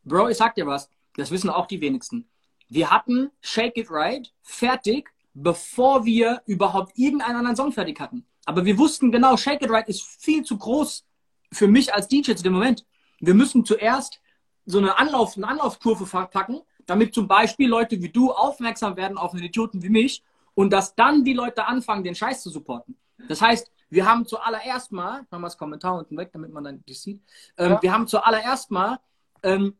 [0.03, 2.29] Bro, ich sag dir was, das wissen auch die wenigsten.
[2.69, 8.25] Wir hatten Shake It Right fertig, bevor wir überhaupt irgendeinen anderen Song fertig hatten.
[8.45, 11.05] Aber wir wussten genau, Shake It Right ist viel zu groß
[11.51, 12.85] für mich als DJ zu dem Moment.
[13.19, 14.21] Wir müssen zuerst
[14.65, 19.33] so eine, Anlauf, eine Anlaufkurve packen, damit zum Beispiel Leute wie du aufmerksam werden auf
[19.33, 20.23] einen Idioten wie mich
[20.55, 22.97] und dass dann die Leute anfangen, den Scheiß zu supporten.
[23.27, 26.83] Das heißt, wir haben zuallererst mal, machen wir das Kommentar unten weg, damit man dann
[26.87, 27.21] das sieht,
[27.57, 27.81] ähm, ja.
[27.81, 28.99] wir haben zuallererst mal
[29.43, 29.75] ähm,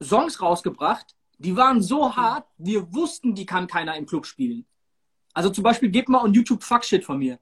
[0.00, 4.64] Songs rausgebracht, die waren so hart, wir wussten, die kann keiner im Club spielen.
[5.34, 7.38] Also zum Beispiel, gebt mal on YouTube Fuckshit von mir.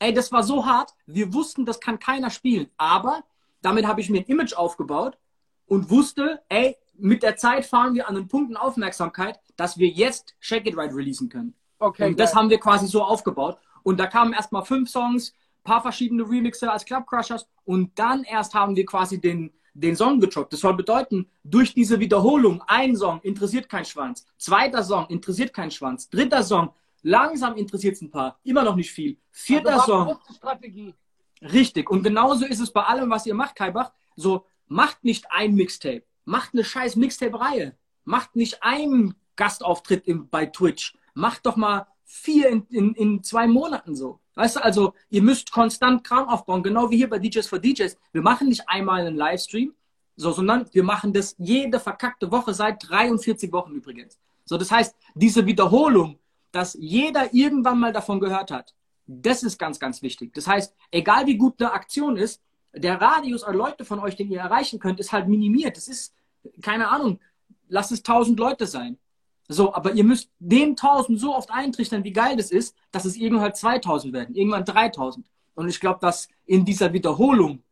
[0.00, 2.68] Ey, das war so hart, wir wussten, das kann keiner spielen.
[2.76, 3.24] Aber
[3.62, 5.18] damit habe ich mir ein Image aufgebaut
[5.66, 10.36] und wusste, ey, mit der Zeit fahren wir an den Punkten Aufmerksamkeit, dass wir jetzt
[10.40, 11.54] Shake It Right releasen können.
[11.78, 13.58] Okay, und das haben wir quasi so aufgebaut.
[13.88, 15.32] Und da kamen erstmal fünf Songs,
[15.64, 20.20] paar verschiedene Remixe als Club Crushers und dann erst haben wir quasi den, den Song
[20.20, 20.52] gedroppt.
[20.52, 25.70] Das soll bedeuten, durch diese Wiederholung, ein Song interessiert kein Schwanz, zweiter Song interessiert kein
[25.70, 29.16] Schwanz, dritter Song, langsam interessiert es ein paar, immer noch nicht viel.
[29.30, 30.18] Vierter also Song.
[30.36, 30.94] Strategie.
[31.40, 31.88] Richtig.
[31.88, 33.90] Und genauso ist es bei allem, was ihr macht, Kaibach.
[34.16, 36.02] So, macht nicht ein Mixtape.
[36.26, 37.74] Macht eine scheiß Mixtape-Reihe.
[38.04, 40.94] Macht nicht einen Gastauftritt im, bei Twitch.
[41.14, 44.18] Macht doch mal vier in, in, in zwei Monaten so.
[44.34, 47.96] Weißt du, also ihr müsst konstant Kram aufbauen, genau wie hier bei DJs for DJs.
[48.12, 49.74] Wir machen nicht einmal einen Livestream,
[50.16, 54.18] so, sondern wir machen das jede verkackte Woche seit 43 Wochen übrigens.
[54.44, 56.18] So, das heißt, diese Wiederholung,
[56.50, 58.74] dass jeder irgendwann mal davon gehört hat,
[59.06, 60.32] das ist ganz, ganz wichtig.
[60.32, 62.40] Das heißt, egal wie gut eine Aktion ist,
[62.74, 65.76] der Radius an Leute von euch, den ihr erreichen könnt, ist halt minimiert.
[65.76, 66.14] Das ist,
[66.62, 67.20] keine Ahnung,
[67.68, 68.98] lasst es 1000 Leute sein.
[69.48, 73.16] So, aber ihr müsst den 1000 so oft eintrichtern, wie geil das ist, dass es
[73.16, 75.26] irgendwann halt 2000 werden, irgendwann 3000.
[75.54, 77.62] Und ich glaube, dass in dieser Wiederholung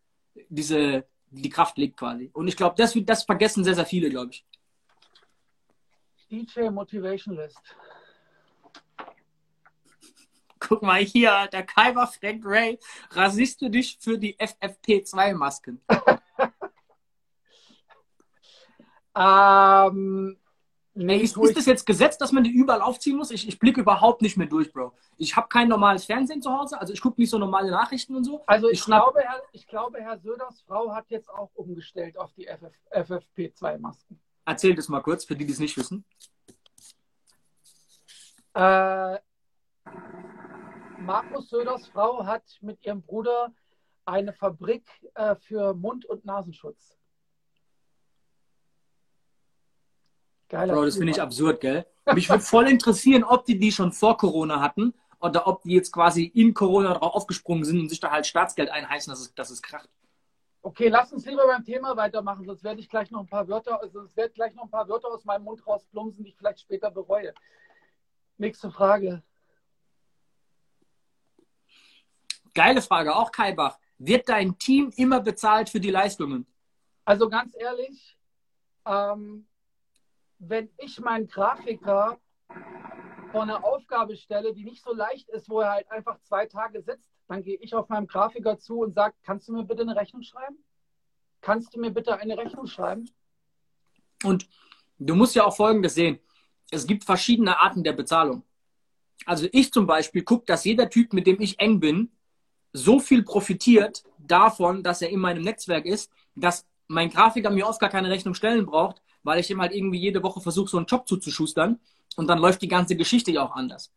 [0.48, 2.30] diese, die Kraft liegt quasi.
[2.32, 4.44] Und ich glaube, das, das vergessen sehr, sehr viele, glaube ich.
[6.30, 7.60] DJ Motivation List.
[10.58, 12.78] Guck mal hier, der Kaiser Frank Ray.
[13.10, 15.80] Rasierst du dich für die FFP2-Masken?
[19.14, 20.38] ähm,
[20.96, 23.30] nee, ist, ist das jetzt Gesetz, dass man die überall aufziehen muss?
[23.30, 24.92] Ich, ich blicke überhaupt nicht mehr durch, Bro.
[25.16, 28.24] Ich habe kein normales Fernsehen zu Hause, also ich gucke nicht so normale Nachrichten und
[28.24, 28.42] so.
[28.46, 32.32] Also ich, ich glaube, Herr, ich glaube, Herr Söders Frau hat jetzt auch umgestellt auf
[32.32, 34.18] die FF, FFP2-Masken.
[34.44, 36.04] Erzähl das mal kurz, für die, die es nicht wissen.
[38.54, 39.18] Äh,
[40.98, 43.52] Markus Söders Frau hat mit ihrem Bruder
[44.06, 46.95] eine Fabrik äh, für Mund- und Nasenschutz.
[50.48, 51.86] Geiler Bro, das finde ich absurd, gell?
[52.14, 55.92] Mich würde voll interessieren, ob die die schon vor Corona hatten oder ob die jetzt
[55.92, 59.50] quasi in Corona drauf aufgesprungen sind und sich da halt Staatsgeld einheißen, dass es, dass
[59.50, 59.88] es kracht.
[60.62, 63.80] Okay, lass uns lieber beim Thema weitermachen, sonst werde ich gleich noch ein paar Wörter,
[63.80, 66.60] also es wird gleich noch ein paar Wörter aus meinem Mund rausplumpsen, die ich vielleicht
[66.60, 67.32] später bereue.
[68.36, 69.22] Nächste Frage.
[72.52, 73.78] Geile Frage, auch Kai Bach.
[73.98, 76.46] Wird dein Team immer bezahlt für die Leistungen?
[77.04, 78.18] Also ganz ehrlich,
[78.84, 79.46] ähm,
[80.38, 82.18] wenn ich meinen Grafiker
[83.32, 86.82] vor eine Aufgabe stelle, die nicht so leicht ist, wo er halt einfach zwei Tage
[86.82, 89.96] sitzt, dann gehe ich auf meinem Grafiker zu und sage, kannst du mir bitte eine
[89.96, 90.58] Rechnung schreiben?
[91.40, 93.10] Kannst du mir bitte eine Rechnung schreiben?
[94.24, 94.48] Und
[94.98, 96.20] du musst ja auch Folgendes sehen
[96.70, 98.42] es gibt verschiedene Arten der Bezahlung.
[99.24, 102.10] Also ich zum Beispiel gucke, dass jeder Typ, mit dem ich eng bin,
[102.72, 107.80] so viel profitiert davon, dass er in meinem Netzwerk ist, dass mein Grafiker mir oft
[107.80, 110.86] gar keine Rechnung stellen braucht, weil ich ihm halt irgendwie jede Woche versuche, so einen
[110.86, 111.80] Job zuzuschustern.
[112.16, 113.92] Und dann läuft die ganze Geschichte ja auch anders.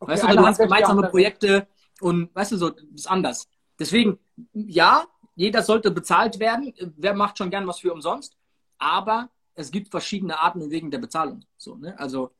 [0.00, 1.66] Okay, weißt du, du hast gemeinsame Projekte
[2.00, 3.48] und weißt du so, das ist anders.
[3.78, 4.18] Deswegen,
[4.52, 6.74] ja, jeder sollte bezahlt werden.
[6.96, 8.36] Wer macht schon gern was für umsonst?
[8.78, 11.44] Aber es gibt verschiedene Arten und Wegen der Bezahlung.
[11.56, 11.98] So, ne?
[11.98, 12.30] Also,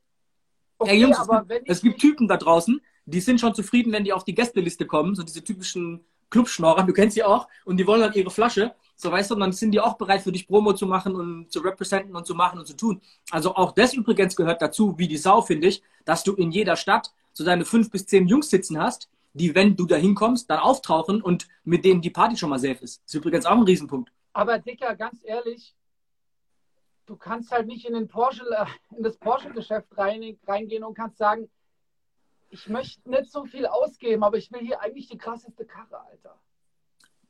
[0.79, 4.13] okay, Jungs, es, gibt, es gibt Typen da draußen, die sind schon zufrieden, wenn die
[4.13, 8.01] auf die Gästeliste kommen, so diese typischen Clubschnorrer, du kennst sie auch, und die wollen
[8.01, 8.75] dann ihre Flasche.
[8.97, 11.61] So, weißt du, dann sind die auch bereit für dich Promo zu machen und zu
[11.61, 13.01] representen und zu machen und zu tun.
[13.31, 16.77] Also auch das übrigens gehört dazu, wie die Sau, finde ich, dass du in jeder
[16.77, 20.61] Stadt so deine fünf bis zehn Jungs sitzen hast, die, wenn du da hinkommst, dann
[20.61, 23.03] auftauchen und mit denen die Party schon mal safe ist.
[23.03, 24.13] Das ist übrigens auch ein Riesenpunkt.
[24.33, 25.75] Aber Dicker, ganz ehrlich,
[27.07, 28.45] du kannst halt nicht in, den Porsche,
[28.97, 31.51] in das Porsche-Geschäft rein, reingehen und kannst sagen,
[32.51, 36.39] ich möchte nicht so viel ausgeben, aber ich will hier eigentlich die krasseste Karre, Alter.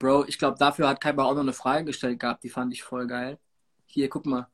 [0.04, 2.82] Bro, ich glaube, dafür hat Kaibach auch noch eine Frage gestellt gehabt, die fand ich
[2.82, 3.38] voll geil.
[3.86, 4.48] Hier, guck mal.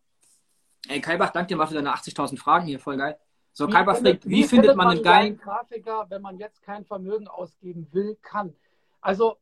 [0.87, 3.19] Ey, Kaibach, danke dir mal für deine 80.000 Fragen hier, voll geil.
[3.53, 6.85] So, wie Kaibach fragt, wie, wie, findet man einen geilen Grafiker, wenn man jetzt kein
[6.85, 8.55] Vermögen ausgeben will, kann?
[9.01, 9.39] Also.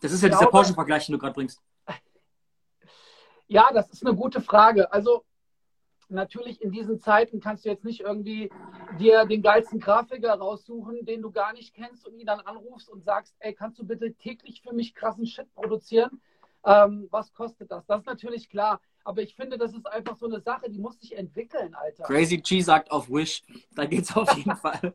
[0.00, 1.62] Das ist ja dieser Porsche-Vergleich, den du gerade bringst.
[3.46, 4.92] Ja, das ist eine gute Frage.
[4.92, 5.24] Also
[6.14, 8.50] natürlich in diesen Zeiten kannst du jetzt nicht irgendwie
[8.98, 13.04] dir den geilsten Grafiker raussuchen, den du gar nicht kennst und ihn dann anrufst und
[13.04, 16.20] sagst, ey, kannst du bitte täglich für mich krassen Shit produzieren?
[16.64, 17.84] Ähm, was kostet das?
[17.86, 18.80] Das ist natürlich klar.
[19.04, 22.04] Aber ich finde, das ist einfach so eine Sache, die muss sich entwickeln, Alter.
[22.04, 23.42] Crazy G sagt auf Wish.
[23.74, 24.94] Da geht's auf jeden Fall.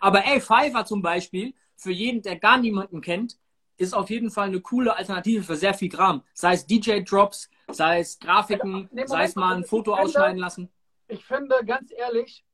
[0.00, 3.38] Aber ey, Fiverr zum Beispiel, für jeden, der gar niemanden kennt,
[3.76, 6.22] ist auf jeden Fall eine coole Alternative für sehr viel Kram.
[6.32, 10.70] Sei es DJ-Drops, sei es Grafiken, nee, sei es mal ein Foto finde, ausschneiden lassen.
[11.08, 12.44] Ich finde, ganz ehrlich,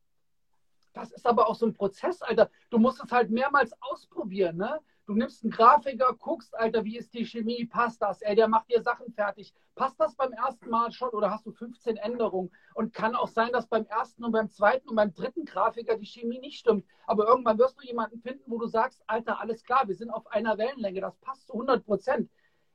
[0.92, 2.50] das ist aber auch so ein Prozess, Alter.
[2.70, 4.78] Du musst es halt mehrmals ausprobieren, ne?
[5.06, 8.22] Du nimmst einen Grafiker, guckst, Alter, wie ist die Chemie, passt das?
[8.22, 9.52] Ey, der macht dir Sachen fertig.
[9.74, 12.52] Passt das beim ersten Mal schon oder hast du 15 Änderungen?
[12.74, 16.06] Und kann auch sein, dass beim ersten und beim zweiten und beim dritten Grafiker die
[16.06, 16.86] Chemie nicht stimmt.
[17.04, 20.26] Aber irgendwann wirst du jemanden finden, wo du sagst, Alter, alles klar, wir sind auf
[20.28, 22.30] einer Wellenlänge, das passt zu 100 Prozent.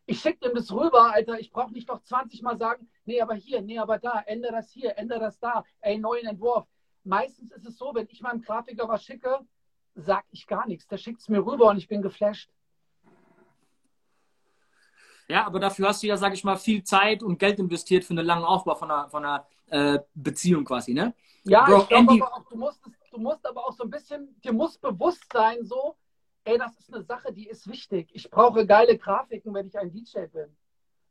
[0.06, 1.40] Ich schicke dem das rüber, Alter.
[1.40, 4.70] Ich brauche nicht noch 20 Mal sagen, nee, aber hier, nee, aber da, ändere das
[4.70, 6.68] hier, ändere das da, ey, neuen Entwurf.
[7.06, 9.40] Meistens ist es so, wenn ich meinem Grafiker was schicke,
[9.98, 10.88] sag ich gar nichts.
[10.88, 12.50] Der schickt es mir rüber und ich bin geflasht.
[15.28, 18.12] Ja, aber dafür hast du ja, sag ich mal, viel Zeit und Geld investiert für
[18.12, 21.14] einen langen Aufbau von einer, von einer äh, Beziehung quasi, ne?
[21.44, 22.82] Ja, Bro, ich glaube aber auch, du musst,
[23.12, 25.98] du musst aber auch so ein bisschen, dir muss bewusst sein, so,
[26.46, 28.10] ey, das ist eine Sache, die ist wichtig.
[28.14, 30.56] Ich brauche geile Grafiken, wenn ich ein DJ bin.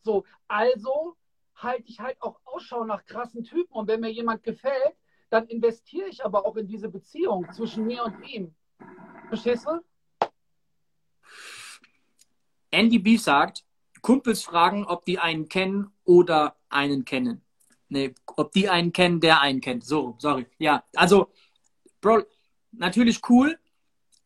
[0.03, 1.16] So, also
[1.57, 4.96] halte ich halt auch Ausschau nach krassen Typen und wenn mir jemand gefällt,
[5.29, 8.55] dann investiere ich aber auch in diese Beziehung zwischen mir und ihm.
[9.28, 10.28] Verstehst du?
[12.70, 13.64] Andy B sagt,
[14.02, 17.42] Kumpels fragen, ob die einen kennen oder einen kennen.
[17.88, 19.84] Nee, ob die einen kennen, der einen kennt.
[19.84, 20.46] So, sorry.
[20.58, 21.32] Ja, also,
[22.00, 22.22] Bro,
[22.72, 23.58] natürlich cool,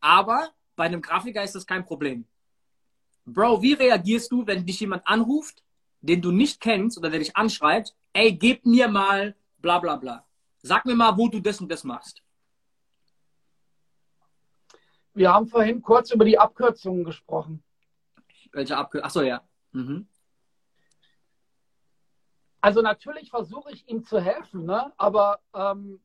[0.00, 2.24] aber bei einem Grafiker ist das kein Problem.
[3.24, 5.62] Bro, wie reagierst du, wenn dich jemand anruft,
[6.00, 10.26] den du nicht kennst oder der dich anschreibt, ey, gib mir mal bla bla bla.
[10.62, 12.22] Sag mir mal, wo du das und das machst.
[15.14, 17.62] Wir haben vorhin kurz über die Abkürzungen gesprochen.
[18.52, 19.06] Welche Abkürzung?
[19.06, 19.42] Achso, ja.
[19.72, 20.06] Mhm.
[22.60, 24.92] Also natürlich versuche ich ihm zu helfen, ne?
[24.98, 26.00] aber ähm,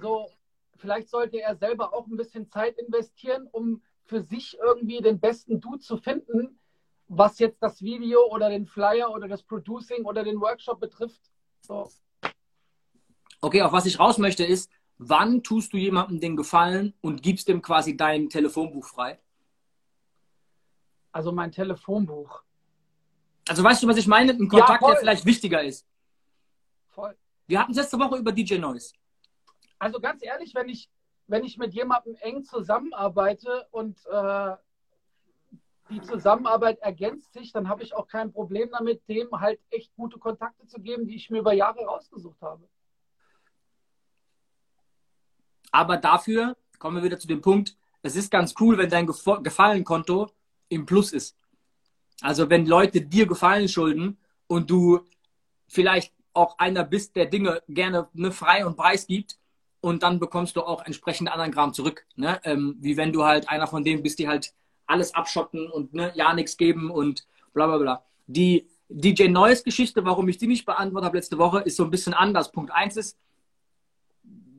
[0.00, 0.30] so,
[0.76, 5.60] vielleicht sollte er selber auch ein bisschen Zeit investieren, um für sich irgendwie den besten
[5.60, 6.58] Dude zu finden,
[7.08, 11.20] was jetzt das Video oder den Flyer oder das Producing oder den Workshop betrifft.
[11.62, 11.90] So.
[13.40, 17.48] Okay, auf was ich raus möchte ist, wann tust du jemandem den Gefallen und gibst
[17.48, 19.18] dem quasi dein Telefonbuch frei?
[21.12, 22.42] Also mein Telefonbuch.
[23.48, 24.32] Also weißt du, was ich meine?
[24.32, 25.86] Ein Kontakt, Ja, der vielleicht wichtiger ist.
[26.88, 27.16] Voll.
[27.46, 28.92] Wir hatten es letzte Woche über DJ Noise.
[29.78, 30.90] Also ganz ehrlich, wenn ich,
[31.28, 34.56] wenn ich mit jemandem eng zusammenarbeite und äh,
[35.90, 40.18] die Zusammenarbeit ergänzt sich, dann habe ich auch kein Problem damit, dem halt echt gute
[40.18, 42.68] Kontakte zu geben, die ich mir über Jahre rausgesucht habe.
[45.78, 50.28] Aber dafür kommen wir wieder zu dem Punkt, es ist ganz cool, wenn dein Gefallenkonto
[50.68, 51.36] im Plus ist.
[52.20, 54.98] Also wenn Leute dir Gefallen schulden und du
[55.68, 59.38] vielleicht auch einer bist, der Dinge gerne ne, frei und preis gibt
[59.80, 62.04] und dann bekommst du auch entsprechend anderen Kram zurück.
[62.16, 62.40] Ne?
[62.42, 64.52] Ähm, wie wenn du halt einer von denen bist, die halt
[64.88, 68.04] alles abschotten und ne, ja nichts geben und bla bla bla.
[68.26, 71.90] Die DJ Neues Geschichte, warum ich die nicht beantwortet habe letzte Woche, ist so ein
[71.90, 72.50] bisschen anders.
[72.50, 73.16] Punkt eins ist,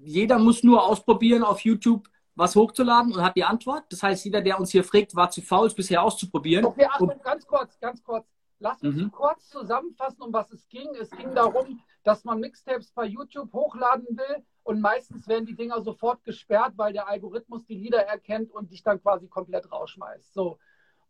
[0.04, 3.84] jeder muss nur ausprobieren, auf YouTube was hochzuladen und hat die Antwort.
[3.90, 6.66] Das heißt, jeder, der uns hier fragt, war zu faul, es bisher auszuprobieren.
[6.66, 8.26] Okay, Achtung, ganz kurz, ganz kurz.
[8.60, 9.12] Lass uns Mhm.
[9.12, 10.90] kurz zusammenfassen, um was es ging.
[11.00, 15.82] Es ging darum, dass man Mixtapes bei YouTube hochladen will und meistens werden die Dinger
[15.82, 20.34] sofort gesperrt, weil der Algorithmus die Lieder erkennt und dich dann quasi komplett rausschmeißt.
[20.34, 20.60] So.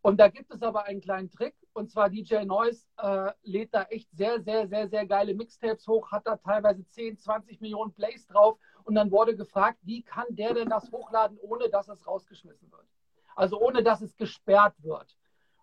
[0.01, 3.83] Und da gibt es aber einen kleinen Trick und zwar DJ Noise äh, lädt da
[3.83, 8.25] echt sehr, sehr, sehr, sehr geile Mixtapes hoch, hat da teilweise 10, 20 Millionen Plays
[8.27, 8.57] drauf
[8.89, 12.87] und dann wurde gefragt, wie kann der denn das hochladen, ohne dass es rausgeschmissen wird?
[13.35, 15.15] Also ohne dass es gesperrt wird.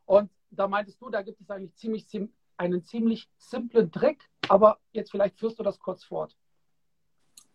[0.05, 4.79] Und da meintest du, da gibt es eigentlich ziemlich, ziem- einen ziemlich simplen Trick, aber
[4.93, 6.37] jetzt vielleicht führst du das kurz fort.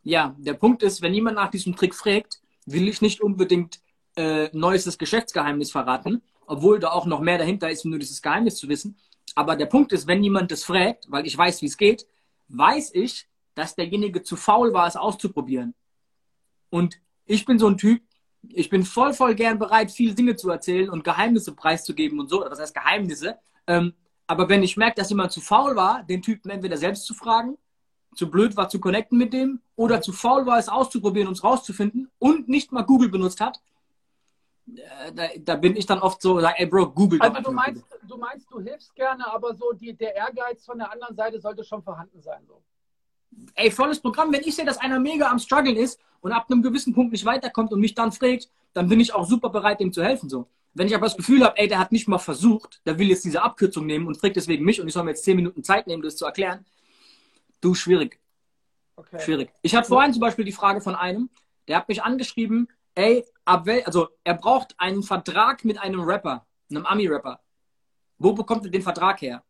[0.04, 3.80] Ja, der Punkt ist, wenn jemand nach diesem Trick fragt, will ich nicht unbedingt
[4.18, 8.68] äh, neuestes Geschäftsgeheimnis verraten, obwohl da auch noch mehr dahinter ist, nur dieses Geheimnis zu
[8.68, 8.98] wissen.
[9.36, 12.06] Aber der Punkt ist, wenn jemand das fragt, weil ich weiß, wie es geht,
[12.50, 15.74] weiß ich, dass derjenige zu faul war, es auszuprobieren.
[16.70, 18.02] Und ich bin so ein Typ,
[18.50, 22.44] ich bin voll, voll gern bereit, viele Dinge zu erzählen und Geheimnisse preiszugeben und so.
[22.44, 23.38] Das heißt Geheimnisse.
[23.68, 23.94] Ähm,
[24.28, 27.58] aber wenn ich merke, dass jemand zu faul war, den Typen entweder selbst zu fragen,
[28.16, 31.44] zu blöd war zu connecten mit dem oder zu faul war, es auszuprobieren, um es
[31.44, 33.62] rauszufinden und nicht mal Google benutzt hat,
[34.76, 38.18] äh, da, da bin ich dann oft so, ey Bro, Google Also du meinst, du
[38.18, 41.84] meinst, du hilfst gerne, aber so die, der Ehrgeiz von der anderen Seite sollte schon
[41.84, 42.44] vorhanden sein.
[42.48, 42.62] So.
[43.56, 44.32] Ey, volles Programm.
[44.32, 47.26] Wenn ich sehe, dass einer mega am Struggeln ist und ab einem gewissen Punkt nicht
[47.26, 50.30] weiterkommt und mich dann fragt, dann bin ich auch super bereit, ihm zu helfen.
[50.30, 50.48] So.
[50.74, 53.26] Wenn ich aber das Gefühl habe, ey, der hat nicht mal versucht, der will jetzt
[53.26, 55.88] diese Abkürzung nehmen und fragt deswegen mich und ich soll mir jetzt zehn Minuten Zeit
[55.88, 56.66] nehmen, das zu erklären,
[57.60, 58.20] du, schwierig,
[58.96, 59.20] Okay.
[59.20, 59.52] schwierig.
[59.62, 61.30] Ich hatte vorhin zum Beispiel die Frage von einem,
[61.68, 66.46] der hat mich angeschrieben, ey, ab wel also er braucht einen Vertrag mit einem Rapper,
[66.70, 67.40] einem Ami-Rapper.
[68.18, 69.44] Wo bekommt er den Vertrag her?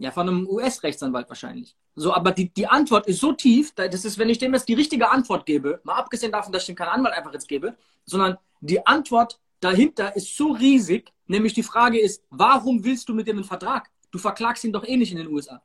[0.00, 1.76] Ja, von einem US-Rechtsanwalt wahrscheinlich.
[1.96, 4.68] So, aber die, die Antwort ist so tief, da- das ist, wenn ich dem jetzt
[4.68, 7.76] die richtige Antwort gebe, mal abgesehen davon, dass ich ihm keinen Anwalt einfach jetzt gebe,
[8.04, 13.26] sondern die Antwort dahinter ist so riesig, nämlich die Frage ist, warum willst du mit
[13.26, 13.90] dem einen Vertrag?
[14.12, 15.60] Du verklagst ihn doch eh nicht in den USA.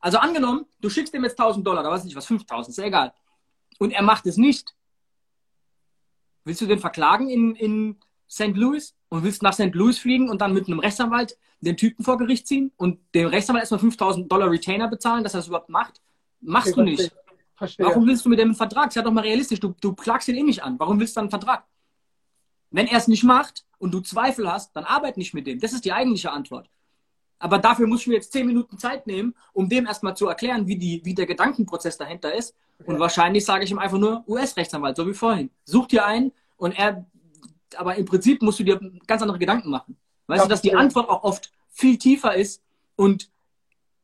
[0.00, 2.78] Also angenommen, du schickst ihm jetzt 1000 Dollar, da weiß ich nicht was, 5000, ist
[2.78, 3.14] ja egal.
[3.78, 4.74] Und er macht es nicht.
[6.44, 7.96] Willst du den verklagen in, in
[8.28, 8.56] St.
[8.56, 9.74] Louis und willst nach St.
[9.74, 13.64] Louis fliegen und dann mit einem Rechtsanwalt den Typen vor Gericht ziehen und dem Rechtsanwalt
[13.64, 16.00] erstmal 5000 Dollar Retainer bezahlen, dass er das überhaupt macht?
[16.40, 17.12] Machst du nicht.
[17.54, 17.84] Verstehe.
[17.84, 18.90] Warum willst du mit dem einen Vertrag?
[18.90, 19.60] Sei doch mal realistisch.
[19.60, 20.78] Du, du klagst ihn eh nicht an.
[20.78, 21.64] Warum willst du dann einen Vertrag?
[22.70, 25.60] Wenn er es nicht macht und du Zweifel hast, dann arbeit nicht mit dem.
[25.60, 26.70] Das ist die eigentliche Antwort.
[27.38, 30.66] Aber dafür muss ich mir jetzt zehn Minuten Zeit nehmen, um dem erstmal zu erklären,
[30.66, 32.54] wie, die, wie der Gedankenprozess dahinter ist.
[32.86, 35.50] Und wahrscheinlich sage ich ihm einfach nur US-Rechtsanwalt, so wie vorhin.
[35.64, 37.04] Such dir einen und er,
[37.76, 39.96] aber im Prinzip musst du dir ganz andere Gedanken machen.
[40.26, 40.74] Weißt Ja, du, dass die.
[40.74, 42.62] Antwort auch oft viel tiefer ist
[42.96, 43.30] und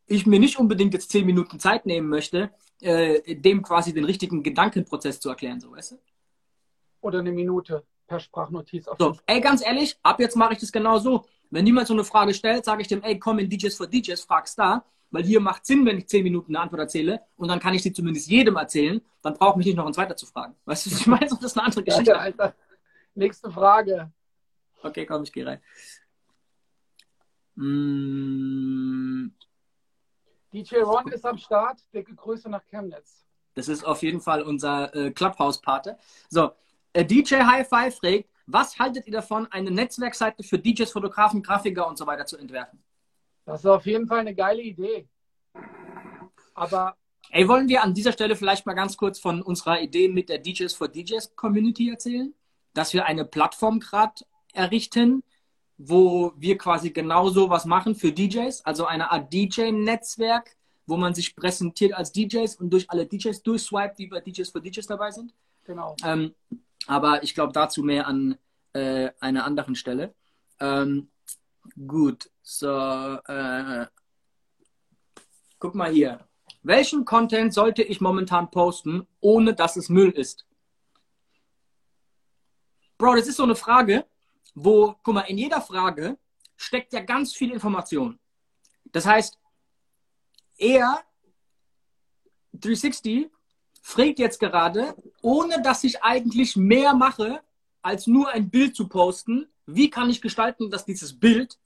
[0.06, 2.50] ich mir nicht unbedingt jetzt zehn Minuten Zeit nehmen möchte,
[2.80, 5.96] äh, dem quasi den richtigen Gedankenprozess zu erklären, so weißt du?
[7.00, 8.86] Oder eine Minute per Sprachnotiz.
[8.88, 11.24] Auf So, ey, ganz ehrlich, ab jetzt mache ich das genau so.
[11.50, 14.20] Wenn jemand so eine Frage stellt, sage ich dem, ey, komm in DJs for DJs,
[14.22, 17.60] frag's da, weil hier macht Sinn, wenn ich zehn Minuten eine Antwort erzähle und dann
[17.60, 20.54] kann ich sie zumindest jedem erzählen, dann braucht mich nicht noch ein zweiter zu fragen.
[20.64, 21.26] Weißt du, ich meine?
[21.26, 22.18] Das ist eine andere Ja, Geschichte.
[22.18, 22.54] Alter.
[23.16, 24.12] Nächste Frage.
[24.82, 25.60] Okay, komm, ich gehe rein.
[27.54, 29.32] Mm,
[30.52, 31.80] DJ Ron ist am Start.
[31.94, 33.24] Dicke Grüße nach Chemnitz.
[33.54, 35.98] Das ist auf jeden Fall unser äh, Clubhouse-Pate.
[36.28, 36.52] So,
[36.92, 41.96] äh, DJ Hi-Fi fragt, was haltet ihr davon, eine Netzwerkseite für DJs, Fotografen, Grafiker und
[41.96, 42.78] so weiter zu entwerfen?
[43.46, 45.08] Das ist auf jeden Fall eine geile Idee.
[46.52, 46.96] Aber.
[47.30, 50.38] Ey, wollen wir an dieser Stelle vielleicht mal ganz kurz von unserer Idee mit der
[50.38, 52.34] DJs for DJs Community erzählen?
[52.76, 54.22] Dass wir eine Plattform gerade
[54.52, 55.22] errichten,
[55.78, 60.56] wo wir quasi genau so was machen für DJs, also eine Art DJ-Netzwerk,
[60.86, 64.60] wo man sich präsentiert als DJs und durch alle DJs durchswiped, die bei DJs for
[64.60, 65.32] DJs dabei sind.
[65.64, 65.96] Genau.
[66.04, 66.34] Ähm,
[66.86, 68.36] aber ich glaube dazu mehr an
[68.74, 70.14] äh, einer anderen Stelle.
[70.60, 71.08] Ähm,
[71.86, 72.68] gut, so,
[73.26, 73.86] äh,
[75.58, 76.26] guck mal hier.
[76.62, 80.45] Welchen Content sollte ich momentan posten, ohne dass es Müll ist?
[82.98, 84.06] Bro, das ist so eine Frage,
[84.54, 86.18] wo, guck mal, in jeder Frage
[86.56, 88.18] steckt ja ganz viel Information.
[88.86, 89.38] Das heißt,
[90.56, 91.00] er
[92.52, 93.28] 360
[93.82, 97.42] fragt jetzt gerade, ohne dass ich eigentlich mehr mache,
[97.82, 101.58] als nur ein Bild zu posten, wie kann ich gestalten, dass dieses Bild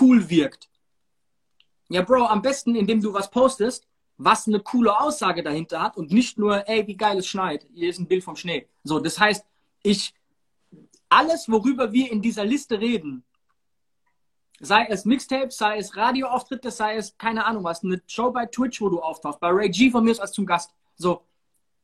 [0.00, 0.68] cool wirkt?
[1.88, 6.12] Ja, Bro, am besten, indem du was postest, was eine coole Aussage dahinter hat und
[6.12, 7.66] nicht nur, ey, wie geil es schneit.
[7.72, 8.68] Hier ist ein Bild vom Schnee.
[8.84, 9.44] So, das heißt,
[9.82, 10.14] ich
[11.10, 13.24] alles, worüber wir in dieser Liste reden,
[14.60, 18.80] sei es Mixtapes, sei es Radioauftritte, sei es keine Ahnung was, eine Show bei Twitch,
[18.80, 20.72] wo du auftauchst, bei Ray G von mir ist als zum Gast.
[20.96, 21.22] So,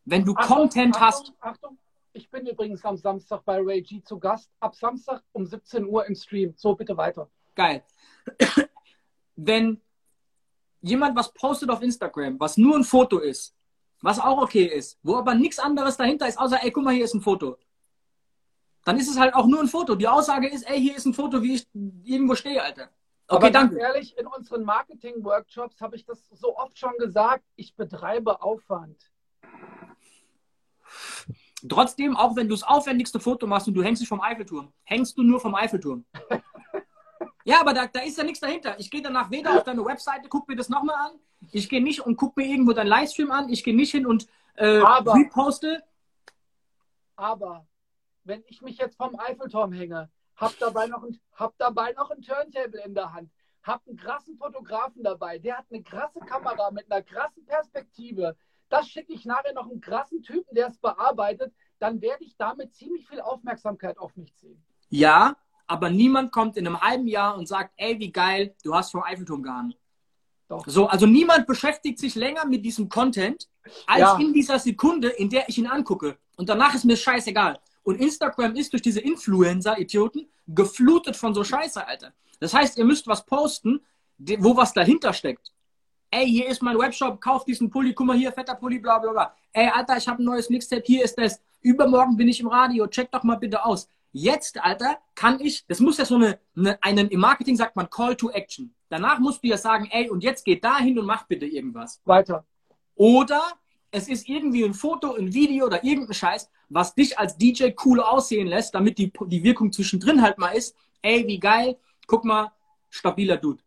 [0.05, 1.33] wenn du Achtung, Content Achtung, hast.
[1.41, 1.79] Achtung,
[2.13, 6.07] ich bin übrigens am Samstag bei Ray G zu Gast, ab Samstag um 17 Uhr
[6.07, 6.55] im Stream.
[6.57, 7.29] So, bitte weiter.
[7.55, 7.83] Geil.
[9.37, 9.81] wenn
[10.83, 13.55] jemand was postet auf Instagram, was nur ein Foto ist,
[14.03, 17.05] was auch okay ist, wo aber nichts anderes dahinter ist, außer, ey, guck mal, hier
[17.05, 17.59] ist ein Foto
[18.87, 19.97] dann ist es halt auch nur ein Foto.
[19.97, 21.67] Die Aussage ist, ey, hier ist ein Foto, wie ich
[22.05, 22.89] irgendwo stehe, Alter.
[23.27, 23.79] Okay, Aber danke.
[23.79, 29.11] ehrlich, in unseren Marketing-Workshops habe ich das so oft schon gesagt, ich betreibe Aufwand.
[31.69, 35.19] Trotzdem, auch wenn du das aufwendigste Foto machst und du hängst dich vom Eiffelturm, hängst
[35.19, 36.05] du nur vom Eiffelturm.
[37.45, 38.79] ja, aber da, da ist ja nichts dahinter.
[38.79, 41.19] Ich gehe danach weder auf deine Webseite, guck mir das nochmal an.
[41.51, 43.49] Ich gehe nicht und guck mir irgendwo deinen Livestream an.
[43.49, 45.83] Ich gehe nicht hin und äh, aber, reposte.
[47.17, 47.67] Aber
[48.27, 52.21] wenn ich mich jetzt vom Eiffelturm hänge, hab dabei noch ein, hab dabei noch ein
[52.21, 53.31] Turntable in der Hand,
[53.63, 58.37] hab einen krassen Fotografen dabei, der hat eine krasse Kamera mit einer krassen Perspektive.
[58.69, 62.75] Das schicke ich nachher noch einen krassen Typen, der es bearbeitet, dann werde ich damit
[62.75, 64.63] ziemlich viel Aufmerksamkeit auf mich ziehen.
[64.89, 68.93] Ja, aber niemand kommt in einem halben Jahr und sagt, ey, wie geil, du hast
[68.93, 69.75] vom Eiffelturm gehangen.
[70.49, 70.65] Doch.
[70.67, 73.49] So, also niemand beschäftigt sich länger mit diesem Content
[73.87, 74.19] als ja.
[74.19, 76.19] in dieser Sekunde, in der ich ihn angucke.
[76.37, 77.59] Und danach ist mir scheißegal.
[77.87, 82.13] Und Instagram ist durch diese Influencer-Idioten geflutet von so Scheiße, Alter.
[82.41, 83.81] Das heißt, ihr müsst was posten,
[84.39, 85.53] wo was dahinter steckt.
[86.11, 89.13] Ey, hier ist mein Webshop, kauf diesen Pulli, guck mal hier, fetter Pulli, bla bla
[89.13, 89.37] bla.
[89.53, 91.41] Ey, Alter, ich habe ein neues Mixtape, hier ist das.
[91.61, 93.89] Übermorgen bin ich im Radio, check doch mal bitte aus.
[94.11, 97.89] Jetzt, Alter, kann ich, das muss ja so eine, eine einen, im Marketing sagt man
[97.89, 98.75] Call to Action.
[98.89, 102.01] Danach musst du ja sagen, ey, und jetzt geht da hin und mach bitte irgendwas.
[102.05, 102.45] Weiter.
[102.97, 103.45] Oder
[103.97, 108.01] es ist irgendwie ein Foto, ein Video oder irgendein Scheiß, was dich als DJ cool
[108.01, 110.77] aussehen lässt, damit die, die Wirkung zwischendrin halt mal ist.
[111.01, 112.53] Ey, wie geil, guck mal,
[112.91, 113.63] stabiler Dude.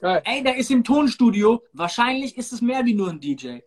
[0.00, 0.22] Geil.
[0.24, 3.58] Ey, der ist im Tonstudio, wahrscheinlich ist es mehr wie nur ein DJ.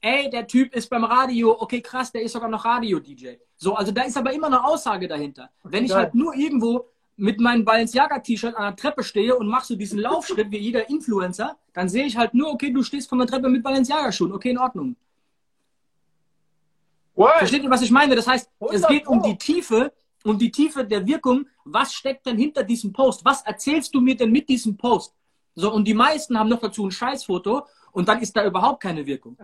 [0.00, 3.34] Ey, der Typ ist beim Radio, okay, krass, der ist sogar noch Radio-DJ.
[3.56, 5.50] So, also da ist aber immer eine Aussage dahinter.
[5.62, 6.04] Wenn ich Geil.
[6.04, 6.86] halt nur irgendwo
[7.18, 11.56] mit meinem Balenciaga-T-Shirt an der Treppe stehe und mach so diesen Laufschritt wie jeder Influencer,
[11.72, 14.58] dann sehe ich halt nur, okay, du stehst von der Treppe mit Balenciaga-Schuhen, okay, in
[14.58, 14.96] Ordnung.
[17.14, 17.32] What?
[17.38, 18.14] Versteht ihr, was ich meine?
[18.14, 19.92] Das heißt, es geht um die Tiefe,
[20.22, 21.46] um die Tiefe der Wirkung.
[21.64, 23.24] Was steckt denn hinter diesem Post?
[23.24, 25.12] Was erzählst du mir denn mit diesem Post?
[25.56, 29.04] So, und die meisten haben noch dazu ein Scheißfoto und dann ist da überhaupt keine
[29.04, 29.36] Wirkung.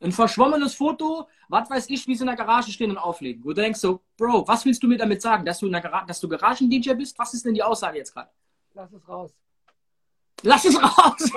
[0.00, 3.42] Ein verschwommenes Foto, was weiß ich, wie sie in der Garage stehen und auflegen.
[3.44, 5.44] Wo du denkst so, Bro, was willst du mir damit sagen?
[5.44, 7.18] Dass du, dass du Garagen-DJ bist?
[7.18, 8.30] Was ist denn die Aussage jetzt gerade?
[8.74, 9.32] Lass es raus.
[10.42, 11.30] Lass es raus!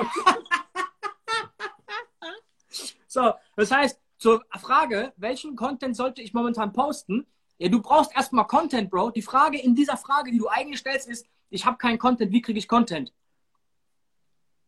[3.07, 7.25] so, das heißt, zur Frage, welchen Content sollte ich momentan posten?
[7.57, 9.11] Ja, du brauchst erstmal Content, Bro.
[9.11, 12.41] Die Frage in dieser Frage, die du eigentlich stellst, ist, ich habe keinen Content, wie
[12.41, 13.13] kriege ich Content?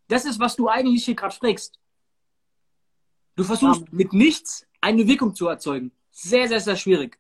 [0.08, 1.81] Das ist, was du eigentlich hier gerade fragst.
[3.36, 5.92] Du versuchst mit nichts eine Wirkung zu erzeugen.
[6.12, 7.18] Sehr, sehr, sehr schwierig.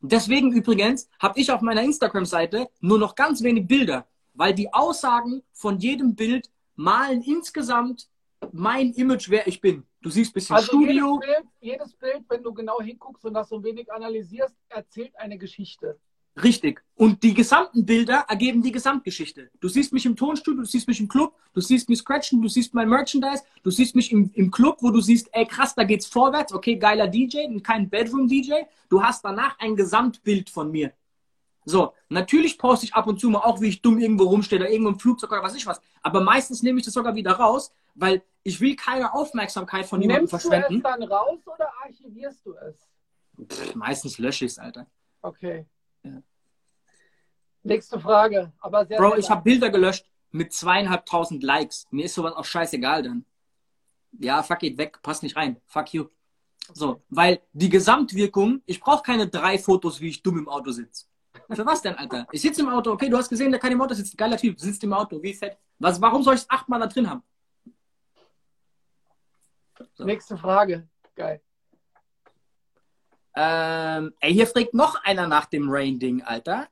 [0.00, 5.42] Deswegen übrigens habe ich auf meiner Instagram-Seite nur noch ganz wenig Bilder, weil die Aussagen
[5.52, 8.08] von jedem Bild malen insgesamt
[8.52, 9.84] mein Image, wer ich bin.
[10.02, 11.20] Du siehst ein bisschen also Studio.
[11.20, 15.16] Jedes Bild, jedes Bild, wenn du genau hinguckst und das so ein wenig analysierst, erzählt
[15.16, 15.98] eine Geschichte.
[16.42, 16.82] Richtig.
[16.96, 19.50] Und die gesamten Bilder ergeben die Gesamtgeschichte.
[19.60, 22.48] Du siehst mich im Tonstudio, du siehst mich im Club, du siehst mich scratchen, du
[22.48, 25.84] siehst mein Merchandise, du siehst mich im, im Club, wo du siehst, ey krass, da
[25.84, 28.64] geht's vorwärts, okay, geiler DJ, kein Bedroom-DJ.
[28.88, 30.92] Du hast danach ein Gesamtbild von mir.
[31.64, 34.70] So, natürlich poste ich ab und zu mal auch, wie ich dumm irgendwo rumstehe oder
[34.70, 35.80] irgendwo im Flugzeug oder was ich was.
[36.02, 40.28] Aber meistens nehme ich das sogar wieder raus, weil ich will keine Aufmerksamkeit von jemandem
[40.28, 40.74] verschwenden.
[40.74, 42.76] Nimmst du es dann raus oder archivierst du es?
[43.48, 44.86] Pff, meistens lösche ich es, Alter.
[45.22, 45.66] Okay.
[46.04, 46.22] Ja.
[47.62, 48.52] Nächste Frage.
[48.60, 51.86] Aber sehr, Bro, sehr ich habe Bilder gelöscht mit zweieinhalbtausend Likes.
[51.90, 53.24] Mir ist sowas auch scheißegal dann.
[54.12, 55.60] Ja, fuck it, weg, passt nicht rein.
[55.66, 56.08] Fuck you.
[56.72, 61.06] So, weil die Gesamtwirkung, ich brauche keine drei Fotos, wie ich dumm im Auto sitze.
[61.50, 62.26] Für was denn, Alter?
[62.32, 64.58] Ich sitze im Auto, okay, du hast gesehen, der kann im Auto sitzt, geiler Typ,
[64.58, 65.58] sitzt im Auto, wie fett.
[65.78, 67.22] Was, warum soll ich es achtmal da drin haben?
[69.94, 70.04] So.
[70.04, 70.88] Nächste Frage.
[71.14, 71.42] Geil.
[73.34, 76.68] Ähm, ey, hier fragt noch einer nach dem Rain-Ding, Alter.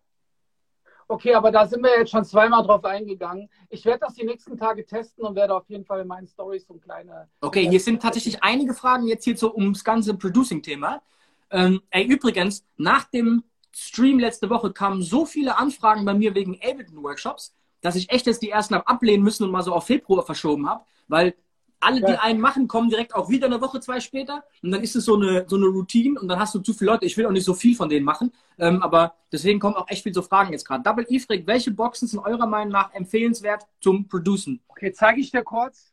[1.08, 3.50] Okay, aber da sind wir jetzt schon zweimal drauf eingegangen.
[3.68, 6.66] Ich werde das die nächsten Tage testen und werde auf jeden Fall in meinen Stories
[6.66, 7.28] so ein kleine.
[7.40, 11.02] Okay, hier sind tatsächlich einige Fragen jetzt hier so ums ganze Producing-Thema.
[11.50, 13.44] Ähm, ey, übrigens, nach dem
[13.74, 18.42] Stream letzte Woche kamen so viele Anfragen bei mir wegen Ableton-Workshops, dass ich echt jetzt
[18.42, 21.34] die ersten habe ablehnen müssen und mal so auf Februar verschoben habe, weil
[21.82, 24.44] alle, die einen machen, kommen direkt auch wieder eine Woche, zwei später.
[24.62, 26.92] Und dann ist es so eine, so eine Routine und dann hast du zu viele
[26.92, 27.06] Leute.
[27.06, 28.32] Ich will auch nicht so viel von denen machen.
[28.58, 30.82] Ähm, aber deswegen kommen auch echt viele so Fragen jetzt gerade.
[30.82, 34.62] Double E fragt, welche Boxen sind eurer Meinung nach empfehlenswert zum Producen?
[34.68, 35.92] Okay, zeige ich dir kurz.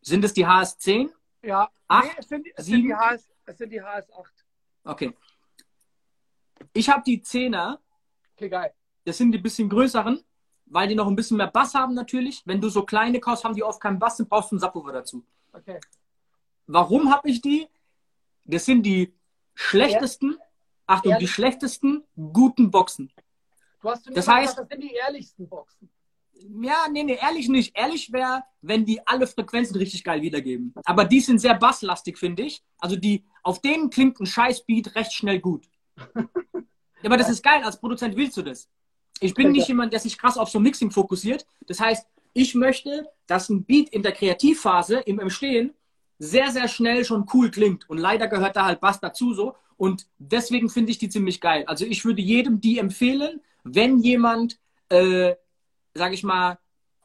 [0.00, 1.10] Sind es die HS10?
[1.42, 1.68] Ja.
[1.88, 2.76] 8, nee, es sind, es 7?
[2.76, 4.26] sind die HS, es sind die HS8.
[4.84, 5.12] Okay.
[6.72, 7.78] Ich habe die 10er.
[8.34, 8.72] Okay, geil.
[9.04, 10.22] Das sind die bisschen größeren
[10.70, 12.42] weil die noch ein bisschen mehr Bass haben natürlich.
[12.44, 14.92] Wenn du so kleine kaufst, haben die oft keinen Bass, dann brauchst du einen Subwoofer
[14.92, 15.24] dazu.
[15.52, 15.80] Okay.
[16.66, 17.66] Warum habe ich die?
[18.44, 19.14] Das sind die
[19.54, 20.44] schlechtesten, ja.
[20.86, 21.28] Achtung, Ehrlich?
[21.28, 23.12] die schlechtesten guten Boxen.
[23.80, 25.90] Du hast das heißt, gesagt, das sind die ehrlichsten Boxen.
[26.62, 27.76] Ja, nee, nee, ehrlich nicht.
[27.76, 30.72] Ehrlich wäre, wenn die alle Frequenzen richtig geil wiedergeben.
[30.84, 32.62] Aber die sind sehr basslastig, finde ich.
[32.78, 35.68] Also die, auf denen klingt ein Scheißbeat recht schnell gut.
[37.04, 38.68] Aber das ist geil, als Produzent willst du das.
[39.20, 41.46] Ich bin nicht jemand, der sich krass auf so Mixing fokussiert.
[41.66, 45.74] Das heißt, ich möchte, dass ein Beat in der Kreativphase im Entstehen
[46.18, 47.88] sehr, sehr schnell schon cool klingt.
[47.88, 49.54] Und leider gehört da halt Bass dazu so.
[49.76, 51.64] Und deswegen finde ich die ziemlich geil.
[51.66, 54.58] Also ich würde jedem die empfehlen, wenn jemand,
[54.88, 55.34] äh,
[55.94, 56.58] sag ich mal,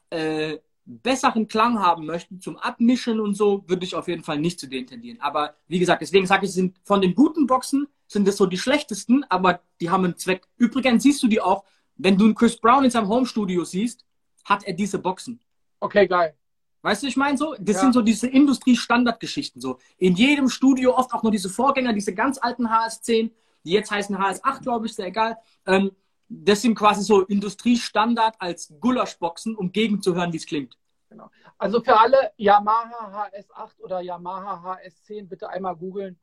[0.10, 4.60] äh, besseren Klang haben möchte zum Abmischen und so, würde ich auf jeden Fall nicht
[4.60, 5.22] zu denen tendieren.
[5.22, 8.58] Aber wie gesagt, deswegen sage ich, sind von den guten Boxen sind das so die
[8.58, 10.48] schlechtesten, aber die haben einen Zweck.
[10.58, 11.64] Übrigens siehst du die auch
[12.04, 14.06] wenn du einen Chris Brown in seinem Homestudio siehst,
[14.44, 15.40] hat er diese Boxen.
[15.80, 16.36] Okay, geil.
[16.82, 17.82] Weißt du, ich meine so, das ja.
[17.82, 19.80] sind so diese Industrie-Standardgeschichten so.
[19.98, 23.32] In jedem Studio oft auch nur diese Vorgänger, diese ganz alten HS10,
[23.64, 25.38] die jetzt heißen HS8, glaube ich, ist ja egal.
[25.66, 25.92] Ähm,
[26.28, 30.78] das sind quasi so Industriestandard als Gulaschboxen, um gegenzuhören, wie es klingt.
[31.10, 31.30] Genau.
[31.58, 36.20] Also für alle Yamaha HS8 oder Yamaha HS10 bitte einmal googeln.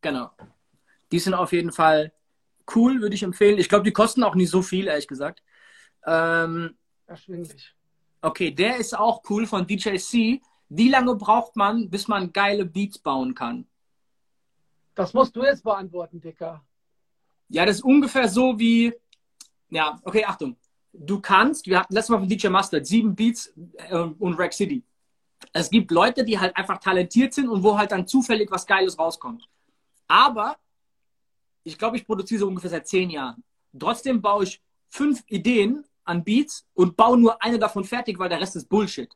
[0.00, 0.30] Genau.
[1.12, 2.12] Die sind auf jeden Fall
[2.74, 3.58] cool, würde ich empfehlen.
[3.58, 5.42] Ich glaube, die kosten auch nicht so viel, ehrlich gesagt.
[6.06, 7.74] Ähm, Erschwinglich.
[8.20, 10.40] Okay, der ist auch cool von DJC.
[10.68, 13.66] Wie lange braucht man, bis man geile Beats bauen kann?
[14.94, 16.64] Das musst du jetzt beantworten, Dicker.
[17.48, 18.92] Ja, das ist ungefähr so wie.
[19.70, 20.56] Ja, okay, Achtung.
[20.92, 23.52] Du kannst, wir hatten letztes Mal von DJ Mustard sieben Beats
[23.88, 24.82] äh, und Rack City.
[25.52, 28.98] Es gibt Leute, die halt einfach talentiert sind und wo halt dann zufällig was Geiles
[28.98, 29.48] rauskommt.
[30.08, 30.56] Aber
[31.68, 33.44] ich glaube, ich produziere so ungefähr seit zehn Jahren.
[33.78, 38.40] Trotzdem baue ich fünf Ideen an Beats und baue nur eine davon fertig, weil der
[38.40, 39.10] Rest ist Bullshit.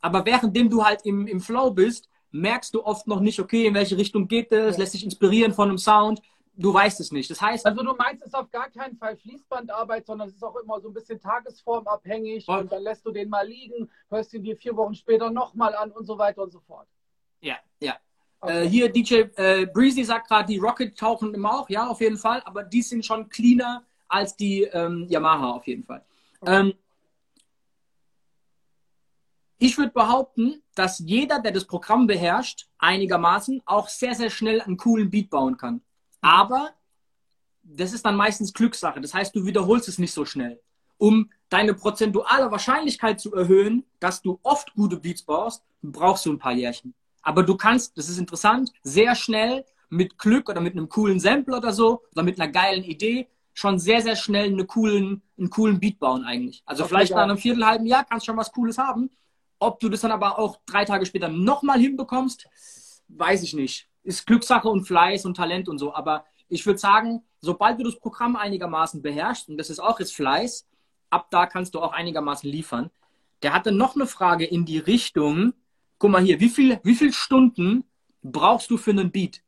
[0.00, 3.74] Aber währenddem du halt im, im Flow bist, merkst du oft noch nicht, okay, in
[3.74, 6.20] welche Richtung geht es, lässt sich inspirieren von einem Sound.
[6.58, 7.30] Du weißt es nicht.
[7.30, 7.66] Das heißt.
[7.66, 10.80] Also du meinst es ist auf gar keinen Fall Fließbandarbeit, sondern es ist auch immer
[10.80, 14.56] so ein bisschen tagesformabhängig und, und dann lässt du den mal liegen, hörst ihn dir
[14.56, 16.88] vier Wochen später nochmal an und so weiter und so fort.
[17.40, 17.96] Ja, ja.
[18.42, 22.18] Äh, hier DJ äh, Breezy sagt gerade, die Rocket tauchen immer auch, ja, auf jeden
[22.18, 26.04] Fall, aber die sind schon cleaner als die ähm, Yamaha auf jeden Fall.
[26.40, 26.60] Okay.
[26.60, 26.74] Ähm,
[29.58, 34.76] ich würde behaupten, dass jeder, der das Programm beherrscht, einigermaßen auch sehr, sehr schnell einen
[34.76, 35.80] coolen Beat bauen kann.
[36.20, 36.70] Aber
[37.62, 39.00] das ist dann meistens Glückssache.
[39.00, 40.60] Das heißt, du wiederholst es nicht so schnell.
[40.98, 46.38] Um deine prozentuale Wahrscheinlichkeit zu erhöhen, dass du oft gute Beats baust, brauchst du ein
[46.38, 46.94] paar Jährchen.
[47.26, 51.56] Aber du kannst, das ist interessant, sehr schnell mit Glück oder mit einem coolen Sample
[51.56, 55.80] oder so oder mit einer geilen Idee schon sehr, sehr schnell eine coolen, einen coolen
[55.80, 56.62] Beat bauen eigentlich.
[56.66, 57.16] Also okay, vielleicht ja.
[57.16, 59.10] nach einem Viertelhalben Jahr kannst du schon was Cooles haben.
[59.58, 62.46] Ob du das dann aber auch drei Tage später nochmal hinbekommst,
[63.08, 63.88] weiß ich nicht.
[64.04, 65.92] Ist Glückssache und Fleiß und Talent und so.
[65.92, 70.14] Aber ich würde sagen, sobald du das Programm einigermaßen beherrschst, und das ist auch jetzt
[70.14, 70.64] Fleiß,
[71.10, 72.92] ab da kannst du auch einigermaßen liefern.
[73.42, 75.54] Der hatte noch eine Frage in die Richtung,
[75.98, 77.84] guck mal hier, wie viel, wie viel Stunden
[78.22, 79.42] brauchst du für einen Beat?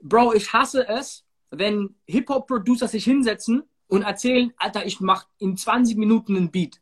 [0.00, 5.96] Bro, ich hasse es, wenn Hip-Hop-Producer sich hinsetzen und erzählen, Alter, ich mache in 20
[5.96, 6.80] Minuten einen Beat.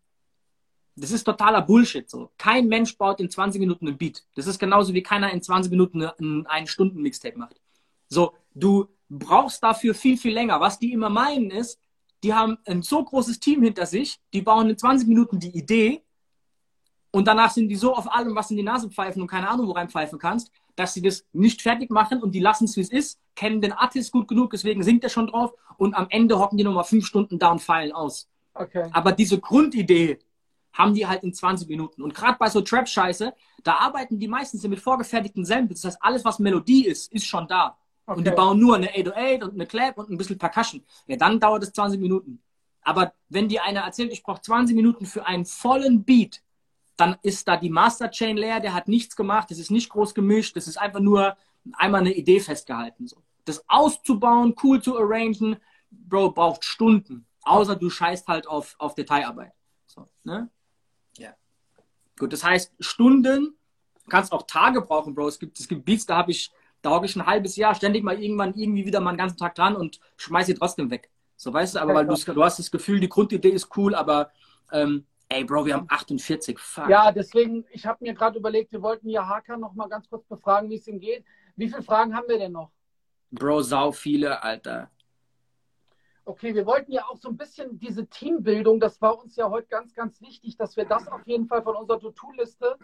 [0.97, 2.09] Das ist totaler Bullshit.
[2.09, 2.33] So.
[2.39, 4.25] Kein Mensch baut in 20 Minuten einen Beat.
[4.35, 7.61] Das ist genauso wie keiner in 20 Minuten einen, einen Stunden Mixtape macht.
[8.09, 10.61] So, du brauchst dafür viel, viel länger.
[10.61, 11.79] Was die immer meinen ist,
[12.25, 16.03] die haben ein so großes Team hinter sich, die bauen in 20 Minuten die Idee
[17.11, 19.67] und danach sind die so auf allem, was in die Nase pfeifen und keine Ahnung,
[19.69, 22.83] wo rein pfeifen kannst, dass sie das nicht fertig machen und die lassen es, wie
[22.83, 26.39] es ist, kennen den Artist gut genug, deswegen singt er schon drauf und am Ende
[26.39, 28.29] hocken die nochmal fünf Stunden da und feilen aus.
[28.55, 28.89] Okay.
[28.93, 30.19] Aber diese Grundidee
[30.73, 32.03] haben die halt in 20 Minuten.
[32.03, 33.33] Und gerade bei so Trap-Scheiße,
[33.63, 35.81] da arbeiten die meistens mit vorgefertigten Samples.
[35.81, 37.77] Das heißt, alles, was Melodie ist, ist schon da.
[38.07, 38.19] Okay.
[38.19, 40.85] Und die bauen nur eine 808 und eine Clap und ein bisschen Percussion.
[41.07, 42.41] Ja, dann dauert es 20 Minuten.
[42.83, 46.43] Aber wenn dir einer erzählt, ich brauche 20 Minuten für einen vollen Beat,
[46.97, 50.57] dann ist da die Masterchain leer, der hat nichts gemacht, das ist nicht groß gemischt,
[50.57, 51.37] das ist einfach nur
[51.75, 53.07] einmal eine Idee festgehalten.
[53.07, 53.23] So.
[53.45, 55.57] Das auszubauen, cool zu arrangen,
[55.91, 57.27] Bro, braucht Stunden.
[57.43, 59.53] Außer du scheißt halt auf, auf Detailarbeit.
[59.87, 60.51] So, ne?
[61.17, 61.35] Ja.
[62.19, 63.57] Gut, das heißt, Stunden,
[64.09, 65.29] kannst auch Tage brauchen, Bro.
[65.29, 66.51] Es gibt, es gibt Beats, da habe ich,
[66.83, 69.55] da hocke ich ein halbes Jahr ständig mal irgendwann irgendwie wieder mal einen ganzen Tag
[69.55, 71.11] dran und schmeiß sie trotzdem weg.
[71.37, 74.31] So, weißt du, aber weil du, du hast das Gefühl, die Grundidee ist cool, aber
[74.73, 76.59] ähm, Ey, Bro, wir haben 48.
[76.59, 76.89] Fuck.
[76.89, 80.25] Ja, deswegen, ich habe mir gerade überlegt, wir wollten ja Hakan noch mal ganz kurz
[80.27, 81.25] befragen, wie es ihm geht.
[81.57, 82.71] Wie viele Fragen haben wir denn noch?
[83.33, 84.91] Bro, sau viele, Alter.
[86.25, 89.69] Okay, wir wollten ja auch so ein bisschen diese Teambildung, das war uns ja heute
[89.69, 92.77] ganz, ganz wichtig, dass wir das auf jeden Fall von unserer To-Do-Liste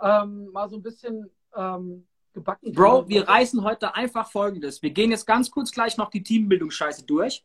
[0.00, 3.08] ähm, mal so ein bisschen ähm, gebacken Bro, haben.
[3.08, 4.82] wir reißen heute einfach folgendes.
[4.82, 7.44] Wir gehen jetzt ganz kurz gleich noch die Teambildungsscheiße durch.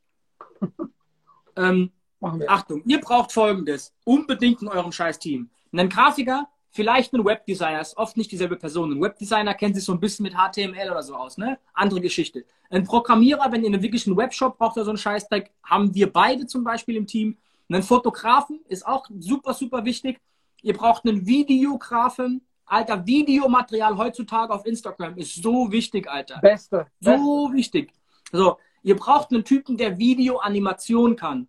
[1.55, 1.91] ähm,
[2.21, 3.93] Achtung, ihr braucht folgendes.
[4.03, 5.49] Unbedingt in eurem scheiß Team.
[5.71, 8.91] Einen Grafiker, vielleicht einen Webdesigner, ist oft nicht dieselbe Person.
[8.91, 11.57] Ein Webdesigner kennt sich so ein bisschen mit HTML oder so aus, ne?
[11.73, 12.45] Andere Geschichte.
[12.69, 16.45] Ein Programmierer, wenn ihr einen wirklichen Webshop braucht oder so einen Scheißdreck, haben wir beide
[16.45, 17.37] zum Beispiel im Team.
[17.69, 20.19] Einen Fotografen ist auch super, super wichtig.
[20.61, 22.45] Ihr braucht einen Videografen.
[22.65, 26.39] Alter, Videomaterial heutzutage auf Instagram ist so wichtig, Alter.
[26.39, 26.87] Beste.
[26.99, 27.57] So Beste.
[27.57, 27.93] wichtig.
[28.31, 31.47] So, ihr braucht einen Typen, der Videoanimation kann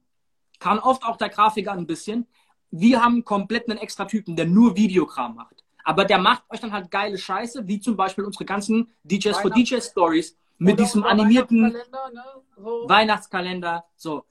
[0.63, 2.27] kann oft auch der Grafiker ein bisschen.
[2.71, 5.65] Wir haben komplett einen extra Typen, der nur Videokram macht.
[5.83, 9.51] Aber der macht euch dann halt geile Scheiße, wie zum Beispiel unsere ganzen DJs for
[9.51, 12.25] DJ Stories mit Oder diesem animierten Weihnachtskalender, ne?
[12.57, 12.89] so.
[12.89, 13.85] Weihnachtskalender.
[13.97, 14.25] So,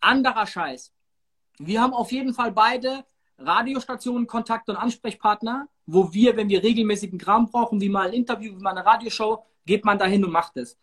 [0.00, 0.92] anderer Scheiß.
[1.60, 3.04] Wir haben auf jeden Fall beide
[3.38, 8.56] Radiostationen, Kontakt und Ansprechpartner, wo wir, wenn wir regelmäßigen Kram brauchen, wie mal ein Interview,
[8.56, 10.76] wie mal eine Radioshow, geht man dahin und macht es.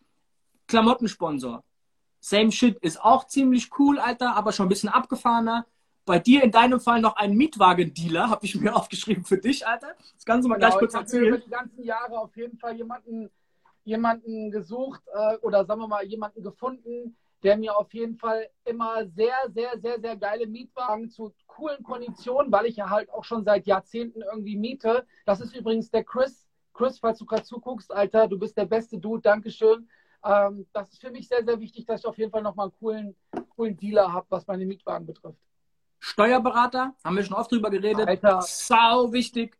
[0.66, 1.62] Klamottensponsor.
[2.26, 5.64] Same Shit ist auch ziemlich cool, Alter, aber schon ein bisschen abgefahrener.
[6.04, 9.94] Bei dir in deinem Fall noch ein Mietwagendealer, habe ich mir aufgeschrieben für dich, Alter.
[10.14, 11.26] Das kannst du mal genau, gleich kurz erzählen.
[11.26, 13.30] Ich habe die ganzen Jahre auf jeden Fall jemanden,
[13.84, 19.06] jemanden gesucht äh, oder sagen wir mal jemanden gefunden, der mir auf jeden Fall immer
[19.06, 23.44] sehr, sehr, sehr, sehr geile Mietwagen zu coolen Konditionen, weil ich ja halt auch schon
[23.44, 25.06] seit Jahrzehnten irgendwie miete.
[25.26, 26.44] Das ist übrigens der Chris.
[26.74, 29.88] Chris, falls du gerade zuguckst, Alter, du bist der beste Dude, Dankeschön.
[30.26, 32.74] Ähm, das ist für mich sehr, sehr wichtig, dass ich auf jeden Fall nochmal einen
[32.78, 33.16] coolen,
[33.54, 35.38] coolen Dealer habe, was meine Mietwagen betrifft.
[35.98, 38.06] Steuerberater, haben wir schon oft drüber geredet.
[38.06, 38.42] Alter.
[38.42, 39.56] Sau wichtig.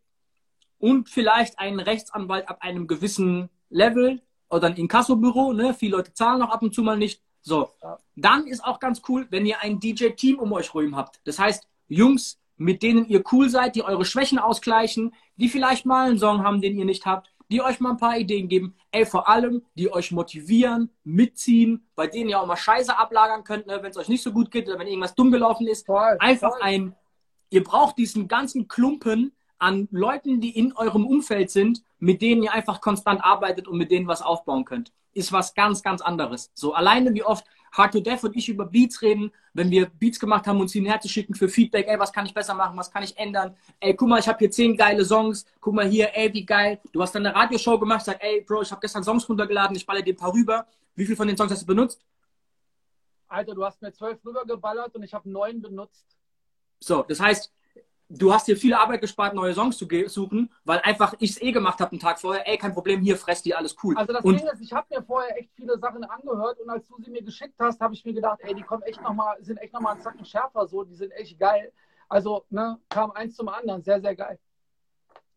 [0.79, 5.53] Und vielleicht einen Rechtsanwalt ab einem gewissen Level oder ein Inkassobüro.
[5.53, 5.73] Ne?
[5.73, 7.21] Viele Leute zahlen noch ab und zu mal nicht.
[7.41, 7.97] So, ja.
[8.15, 11.19] dann ist auch ganz cool, wenn ihr ein DJ-Team um euch rum habt.
[11.23, 16.09] Das heißt, Jungs, mit denen ihr cool seid, die eure Schwächen ausgleichen, die vielleicht mal
[16.09, 18.75] einen Song haben, den ihr nicht habt, die euch mal ein paar Ideen geben.
[18.91, 23.67] Ey, vor allem, die euch motivieren, mitziehen, bei denen ihr auch mal Scheiße ablagern könnt,
[23.67, 25.85] ne, wenn es euch nicht so gut geht oder wenn irgendwas dumm gelaufen ist.
[25.85, 26.61] Voll, Einfach voll.
[26.61, 26.95] ein,
[27.49, 32.53] ihr braucht diesen ganzen Klumpen an Leuten, die in eurem Umfeld sind, mit denen ihr
[32.53, 34.91] einfach konstant arbeitet und mit denen was aufbauen könnt.
[35.13, 36.51] Ist was ganz, ganz anderes.
[36.53, 37.45] So alleine wie oft
[37.77, 40.81] Hard to Death und ich über Beats reden, wenn wir Beats gemacht haben, uns sie
[40.81, 43.55] her zu schicken für Feedback, ey, was kann ich besser machen, was kann ich ändern?
[43.79, 46.79] Ey, guck mal, ich habe hier zehn geile Songs, guck mal hier, ey, wie geil.
[46.91, 49.85] Du hast dann eine Radioshow gemacht, sag, ey, Bro, ich habe gestern Songs runtergeladen, ich
[49.85, 50.65] baller dir ein paar rüber.
[50.95, 52.03] Wie viel von den Songs hast du benutzt?
[53.27, 56.17] Alter, du hast mir zwölf rübergeballert und ich habe neun benutzt.
[56.79, 57.51] So, das heißt,
[58.09, 61.51] du hast dir viel Arbeit gespart, neue Songs zu suchen, weil einfach ich es eh
[61.51, 62.47] gemacht habe einen Tag vorher.
[62.47, 63.97] Ey, kein Problem, hier fress die alles cool.
[63.97, 66.87] Also das und Ding ist, ich habe mir vorher echt viele Sachen angehört und als
[66.87, 69.35] du sie mir geschickt hast, habe ich mir gedacht, ey, die kommen echt noch mal,
[69.41, 71.71] sind echt nochmal einen Zacken schärfer so, die sind echt geil.
[72.09, 74.39] Also, ne, kam eins zum anderen, sehr, sehr geil.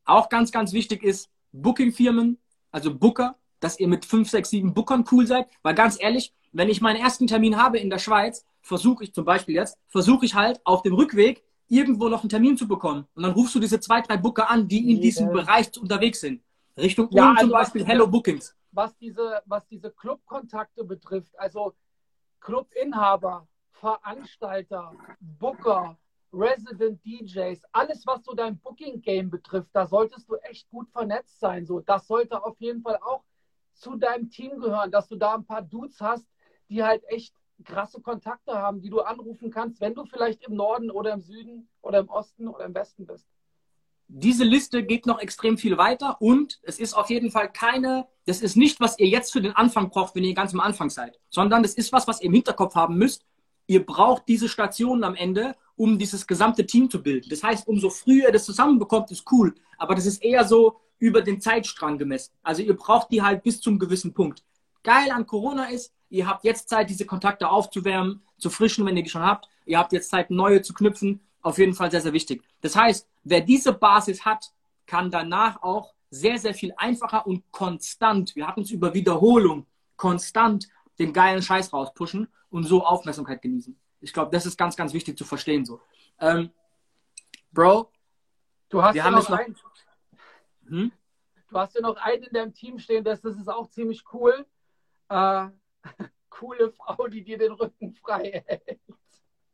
[0.05, 2.39] Auch ganz, ganz wichtig ist Booking-Firmen,
[2.71, 5.49] also Booker, dass ihr mit fünf, sechs, sieben Bookern cool seid.
[5.63, 9.25] Weil ganz ehrlich, wenn ich meinen ersten Termin habe in der Schweiz, versuche ich zum
[9.25, 13.07] Beispiel jetzt, versuche ich halt auf dem Rückweg irgendwo noch einen Termin zu bekommen.
[13.15, 16.43] Und dann rufst du diese zwei, drei Booker an, die in diesem Bereich unterwegs sind.
[16.77, 18.57] Richtung Ja, zum also was Beispiel diese- Hello Bookings.
[18.73, 21.75] was diese, was diese Clubkontakte betrifft, also
[22.41, 25.97] Clubinhaber, Veranstalter, Booker,
[26.33, 31.67] Resident DJs, alles, was so dein Booking-Game betrifft, da solltest du echt gut vernetzt sein.
[31.67, 33.23] So, das sollte auf jeden Fall auch
[33.75, 36.27] zu deinem Team gehören, dass du da ein paar Dudes hast,
[36.69, 37.35] die halt echt
[37.65, 41.69] krasse Kontakte haben, die du anrufen kannst, wenn du vielleicht im Norden oder im Süden
[41.83, 43.27] oder im Osten oder im Westen bist.
[44.09, 48.43] Diese Liste geht noch extrem viel weiter und es ist auf jeden Fall keine, das
[48.43, 51.19] ist nicht, was ihr jetzt für den Anfang braucht, wenn ihr ganz am Anfang seid,
[51.29, 53.25] sondern das ist was, was ihr im Hinterkopf haben müsst.
[53.69, 57.29] Ihr braucht diese Stationen am Ende, um dieses gesamte Team zu bilden.
[57.31, 59.55] Das heißt, umso früher ihr das zusammenbekommt, ist cool.
[59.79, 62.33] Aber das ist eher so über den Zeitstrang gemessen.
[62.43, 64.43] Also ihr braucht die halt bis zum gewissen Punkt.
[64.83, 69.03] Geil an Corona ist, ihr habt jetzt Zeit, diese Kontakte aufzuwärmen, zu frischen, wenn ihr
[69.03, 69.49] die schon habt.
[69.65, 71.21] Ihr habt jetzt Zeit, neue zu knüpfen.
[71.43, 72.43] Auf jeden Fall sehr, sehr wichtig.
[72.61, 74.53] Das heißt, wer diese Basis hat,
[74.87, 80.69] kann danach auch sehr, sehr viel einfacher und konstant, wir hatten es über Wiederholung, konstant
[80.99, 83.79] den geilen Scheiß rauspushen und so Aufmerksamkeit genießen.
[84.01, 85.81] Ich glaube, das ist ganz, ganz wichtig zu verstehen so.
[86.19, 86.51] Ähm,
[87.53, 87.91] Bro,
[88.69, 89.57] Du hast Wir ja haben noch noch- einen,
[90.69, 90.93] hm?
[91.49, 94.47] Du hast ja noch einen in deinem Team stehen, das, das ist auch ziemlich cool.
[95.09, 95.49] Äh,
[96.29, 98.81] coole Frau, die dir den Rücken frei hält.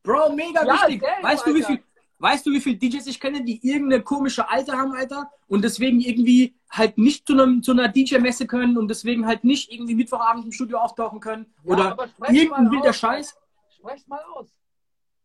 [0.02, 1.02] Bro, mega Ja, wichtig.
[1.02, 1.66] safe, weißt du, wie Alter.
[1.66, 1.84] viel,
[2.18, 6.00] weißt du, wie viele DJs ich kenne, die irgendeine komische Alte haben, Alter, und deswegen
[6.00, 10.44] irgendwie halt nicht zu, einem, zu einer DJ-Messe können und deswegen halt nicht irgendwie Mittwochabend
[10.44, 12.96] im Studio auftauchen können Ja, oder irgendein wilder aus.
[12.96, 13.36] Scheiß.
[13.76, 14.48] Sprech's mal aus.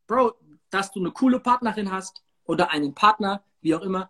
[0.08, 0.34] Bro,
[0.70, 4.10] dass du eine coole Partnerin hast oder einen Partner, wie auch immer,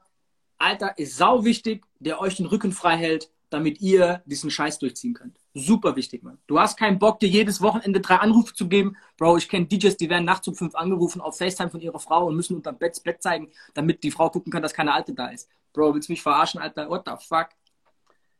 [0.57, 5.13] Alter, ist sau wichtig, der euch den Rücken frei hält, damit ihr diesen Scheiß durchziehen
[5.13, 5.37] könnt.
[5.53, 6.39] Super wichtig, Mann.
[6.47, 8.95] Du hast keinen Bock, dir jedes Wochenende drei Anrufe zu geben.
[9.17, 12.27] Bro, ich kenne DJs, die werden nachts um fünf angerufen auf FaceTime von ihrer Frau
[12.27, 15.27] und müssen unterm Bett Bett zeigen, damit die Frau gucken kann, dass keine Alte da
[15.27, 15.49] ist.
[15.73, 16.89] Bro, willst du mich verarschen, Alter?
[16.89, 17.49] What the fuck?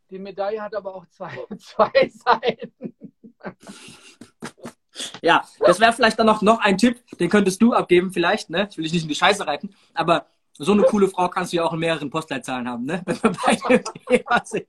[0.10, 2.96] Die Medaille hat aber auch zwei, zwei Seiten.
[5.22, 8.68] Ja, das wäre vielleicht dann noch, noch ein Tipp, den könntest du abgeben, vielleicht, ne?
[8.70, 10.28] Ich will dich nicht in die Scheiße reiten, aber
[10.64, 13.02] so eine coole Frau kannst du ja auch in mehreren Postleitzahlen haben, ne?
[13.06, 14.68] Wenn wir bei dem Thema sind.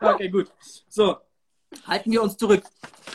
[0.00, 0.50] okay, gut.
[0.88, 1.18] So,
[1.86, 2.64] halten wir uns zurück.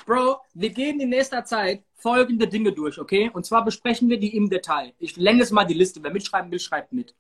[0.05, 3.30] Bro, wir gehen in nächster Zeit folgende Dinge durch, okay?
[3.34, 4.93] Und zwar besprechen wir die im Detail.
[4.97, 6.01] Ich lenne jetzt mal die Liste.
[6.01, 7.13] Wer mitschreiben will, schreibt mit.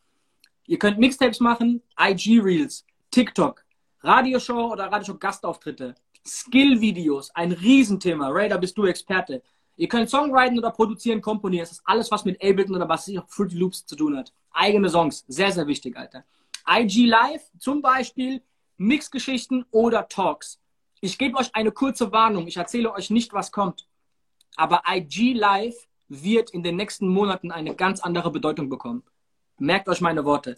[0.65, 3.65] Ihr könnt Mixtapes machen, IG-Reels, TikTok,
[4.01, 5.95] Radioshow oder Radioshow-Gastauftritte,
[6.25, 8.29] Skill-Videos, ein Riesenthema.
[8.29, 9.43] Raider, bist du Experte.
[9.79, 11.63] Ihr könnt Songwriten oder produzieren, komponieren.
[11.63, 14.33] Das ist alles, was mit Ableton oder was auf Fruity Loops zu tun hat.
[14.51, 16.25] Eigene Songs, sehr, sehr wichtig, Alter.
[16.69, 18.41] IG Live, zum Beispiel
[18.75, 20.59] Mixgeschichten oder Talks.
[20.99, 22.45] Ich gebe euch eine kurze Warnung.
[22.45, 23.87] Ich erzähle euch nicht, was kommt.
[24.57, 29.03] Aber IG Live wird in den nächsten Monaten eine ganz andere Bedeutung bekommen.
[29.59, 30.57] Merkt euch meine Worte.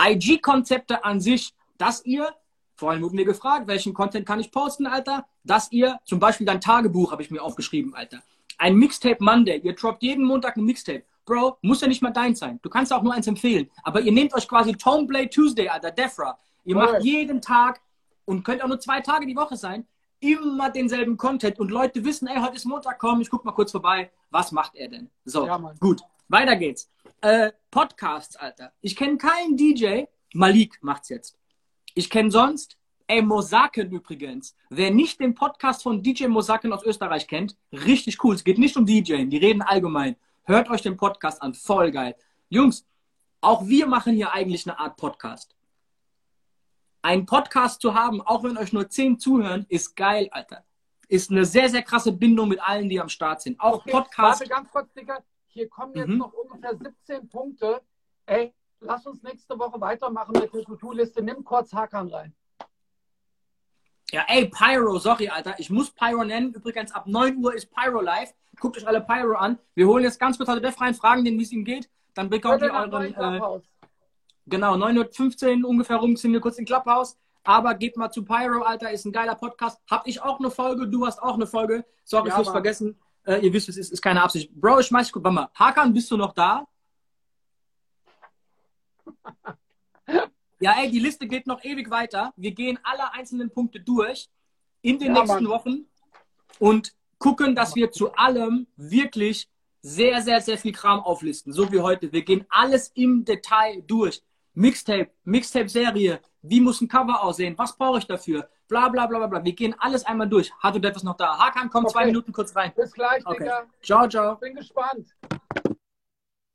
[0.00, 2.32] IG-Konzepte an sich, dass ihr,
[2.76, 6.60] vorhin wurden wir gefragt, welchen Content kann ich posten, Alter, dass ihr, zum Beispiel dein
[6.60, 8.22] Tagebuch habe ich mir aufgeschrieben, Alter.
[8.58, 11.04] Ein Mixtape Monday, ihr droppt jeden Montag ein Mixtape.
[11.24, 12.60] Bro, muss ja nicht mal dein sein.
[12.62, 13.70] Du kannst auch nur eins empfehlen.
[13.82, 16.38] Aber ihr nehmt euch quasi Toneblade Tuesday, Alter, Defra.
[16.64, 17.80] Ihr macht jeden Tag
[18.26, 19.86] und könnt auch nur zwei Tage die Woche sein,
[20.20, 23.70] immer denselben Content und Leute wissen, ey, heute ist Montag, komm, ich guck mal kurz
[23.72, 24.10] vorbei.
[24.30, 25.10] Was macht er denn?
[25.24, 26.02] So, Ja, gut.
[26.28, 26.90] Weiter geht's.
[27.20, 28.72] Äh, Podcasts, Alter.
[28.80, 30.04] Ich kenne keinen DJ.
[30.34, 31.38] Malik macht's jetzt.
[31.94, 32.76] Ich kenne sonst,
[33.06, 34.54] ey, Mosaken übrigens.
[34.70, 38.34] Wer nicht den Podcast von DJ Mosaken aus Österreich kennt, richtig cool.
[38.34, 40.16] Es geht nicht um DJing, die reden allgemein.
[40.44, 42.14] Hört euch den Podcast an, voll geil.
[42.48, 42.86] Jungs,
[43.40, 45.54] auch wir machen hier eigentlich eine Art Podcast.
[47.02, 50.64] Ein Podcast zu haben, auch wenn euch nur zehn zuhören, ist geil, Alter.
[51.08, 53.60] Ist eine sehr, sehr krasse Bindung mit allen, die am Start sind.
[53.60, 54.40] Auch Okay, Podcast.
[54.40, 55.18] Warte ganz kurz, Digga.
[55.48, 56.16] Hier kommen jetzt Mhm.
[56.18, 57.82] noch ungefähr 17 Punkte.
[58.26, 61.22] Ey, lass uns nächste Woche weitermachen mit der To-Do-Liste.
[61.22, 62.34] Nimm kurz Hakan rein.
[64.14, 65.56] Ja, ey, Pyro, sorry, Alter.
[65.58, 66.54] Ich muss Pyro nennen.
[66.54, 68.32] Übrigens, ab 9 Uhr ist Pyro live.
[68.60, 69.58] Guckt euch alle Pyro an.
[69.74, 71.90] Wir holen jetzt ganz kurz heute Def rein, fragen den, wie es ihm geht.
[72.14, 73.40] Dann bekommt ihr euren, äh,
[74.46, 77.18] genau, 9.15 Uhr ungefähr rum, sind wir kurz in Clubhouse.
[77.42, 79.82] Aber geht mal zu Pyro, Alter, ist ein geiler Podcast.
[79.90, 81.84] Hab ich auch eine Folge, du hast auch eine Folge.
[82.04, 82.54] Sorry Ja, fürs Mann.
[82.54, 82.96] Vergessen.
[83.24, 84.54] Äh, ihr wisst, es ist, ist keine Absicht.
[84.54, 85.48] Bro, ich schmeiß kurz, warte mal.
[85.54, 86.68] Hakan, bist du noch da?
[90.64, 92.32] Ja, ey, die Liste geht noch ewig weiter.
[92.38, 94.30] Wir gehen alle einzelnen Punkte durch
[94.80, 95.52] in den Ja, nächsten Mann.
[95.52, 95.84] Wochen
[96.58, 99.46] und gucken, dass wir zu allem wirklich
[99.82, 101.52] sehr, sehr, sehr viel Kram auflisten.
[101.52, 102.10] So wie heute.
[102.12, 104.22] Wir gehen alles im Detail durch.
[104.54, 107.58] Mixtape, Mixtape-Serie, Wie muss ein Cover aussehen?
[107.58, 108.48] Was brauche ich dafür?
[108.66, 109.44] Bla bla bla bla bla.
[109.44, 110.50] Wir gehen alles einmal durch.
[110.60, 111.36] Hat du etwas noch da?
[111.38, 111.92] Hakan, komm Okay.
[111.92, 112.72] zwei Minuten kurz rein.
[112.74, 113.38] Bis gleich, Okay.
[113.44, 113.66] Digga.
[113.82, 114.36] Ciao, ciao.
[114.36, 115.08] Bin gespannt.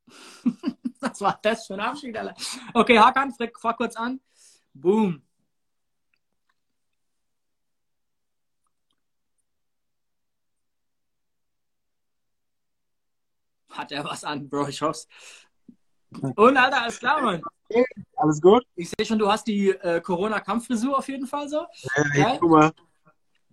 [1.02, 2.36] Was war das für ein Abschied, Alter?
[2.74, 4.20] Okay, Hakan, frag kurz an.
[4.74, 5.22] Boom.
[13.70, 15.08] Hat er was an, Bro, ich hoff's.
[16.36, 17.42] Und, Alter, alles klar, Mann.
[18.18, 18.66] Alles gut?
[18.76, 21.66] Ich sehe schon, du hast die äh, Corona-Kampffrisur auf jeden Fall so.
[21.94, 22.38] Hey, Geil.
[22.42, 22.72] guck mal.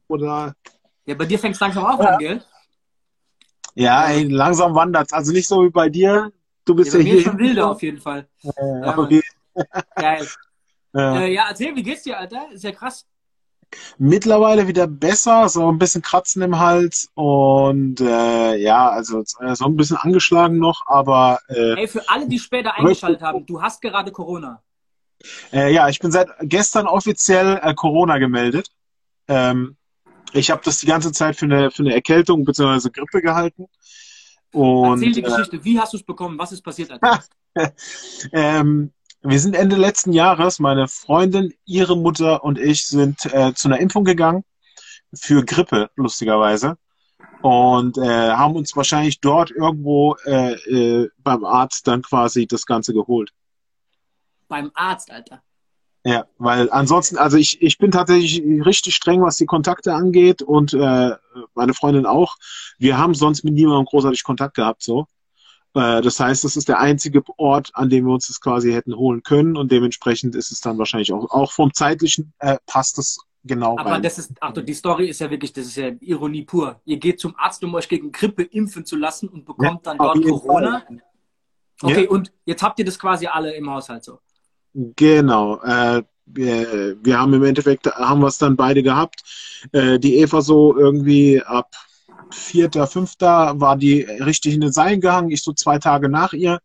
[0.09, 0.57] Oder,
[1.05, 2.43] Ja, bei dir fängt es langsam auch an, gell?
[3.75, 5.13] ja, ey, langsam wandert's.
[5.13, 6.33] Also nicht so wie bei dir.
[6.67, 7.23] Du Ja, bist ja, mir hier.
[7.23, 8.29] schon wilder auf jeden Fall.
[8.43, 8.51] Äh,
[8.83, 9.23] Ja, okay.
[9.99, 10.29] Geil.
[10.95, 12.51] Äh, Äh, ja, erzähl, wie geht's dir, Alter?
[12.53, 13.07] Ist ja krass.
[13.99, 19.67] mittlerweile wieder besser, so ein bisschen Kratzen im Hals und äh, ja, also äh, so
[19.67, 23.81] ein bisschen angeschlagen noch, aber äh, Ey, für alle, die später eingeschaltet haben, du hast
[23.83, 24.63] gerade Corona.
[25.53, 28.71] äh, ja, ich bin seit gestern offiziell äh, Corona gemeldet.
[29.29, 29.77] Ähm,
[30.33, 32.91] ich habe das die ganze Zeit für eine, für eine Erkältung bzw.
[32.91, 33.67] Grippe gehalten.
[34.57, 35.65] Und Erzähl die äh, Geschichte.
[35.65, 36.39] Wie hast du es bekommen?
[36.39, 37.23] Was ist passiert, Alter?
[38.33, 38.93] Ähm,
[39.23, 43.81] wir sind Ende letzten Jahres, meine Freundin, ihre Mutter und ich sind äh, zu einer
[43.81, 44.45] Impfung gegangen
[45.15, 46.77] für Grippe, lustigerweise.
[47.41, 52.93] Und äh, haben uns wahrscheinlich dort irgendwo äh, äh, beim Arzt dann quasi das Ganze
[52.93, 53.31] geholt.
[54.49, 55.43] Beim Arzt, Alter.
[56.07, 60.73] Ja, weil ansonsten, also ich, ich bin tatsächlich richtig streng, was die Kontakte angeht und
[60.73, 61.11] äh,
[61.57, 62.37] meine Freundin auch.
[62.79, 65.07] Wir haben sonst mit niemandem großartig Kontakt gehabt, so.
[65.75, 68.95] Äh, das heißt, das ist der einzige Ort, an dem wir uns das quasi hätten
[68.95, 73.19] holen können und dementsprechend ist es dann wahrscheinlich auch, auch vom zeitlichen äh, passt es
[73.43, 74.03] genau Aber rein.
[74.03, 76.81] das ist, ach du, die Story ist ja wirklich, das ist ja Ironie pur.
[76.85, 80.15] Ihr geht zum Arzt, um euch gegen Grippe impfen zu lassen und bekommt dann Auf
[80.15, 80.85] dort Corona.
[81.83, 82.11] Okay, Ja.
[82.11, 84.21] und jetzt habt ihr das quasi alle im Haushalt so.
[84.77, 85.63] Genau.
[85.63, 89.23] Äh, wir, wir haben im Endeffekt, haben wir es dann beide gehabt.
[89.73, 91.75] Äh, die Eva so irgendwie ab
[92.31, 95.31] vierter, fünfter war die richtig in den Seilen gehangen.
[95.31, 96.61] Ich so zwei Tage nach ihr.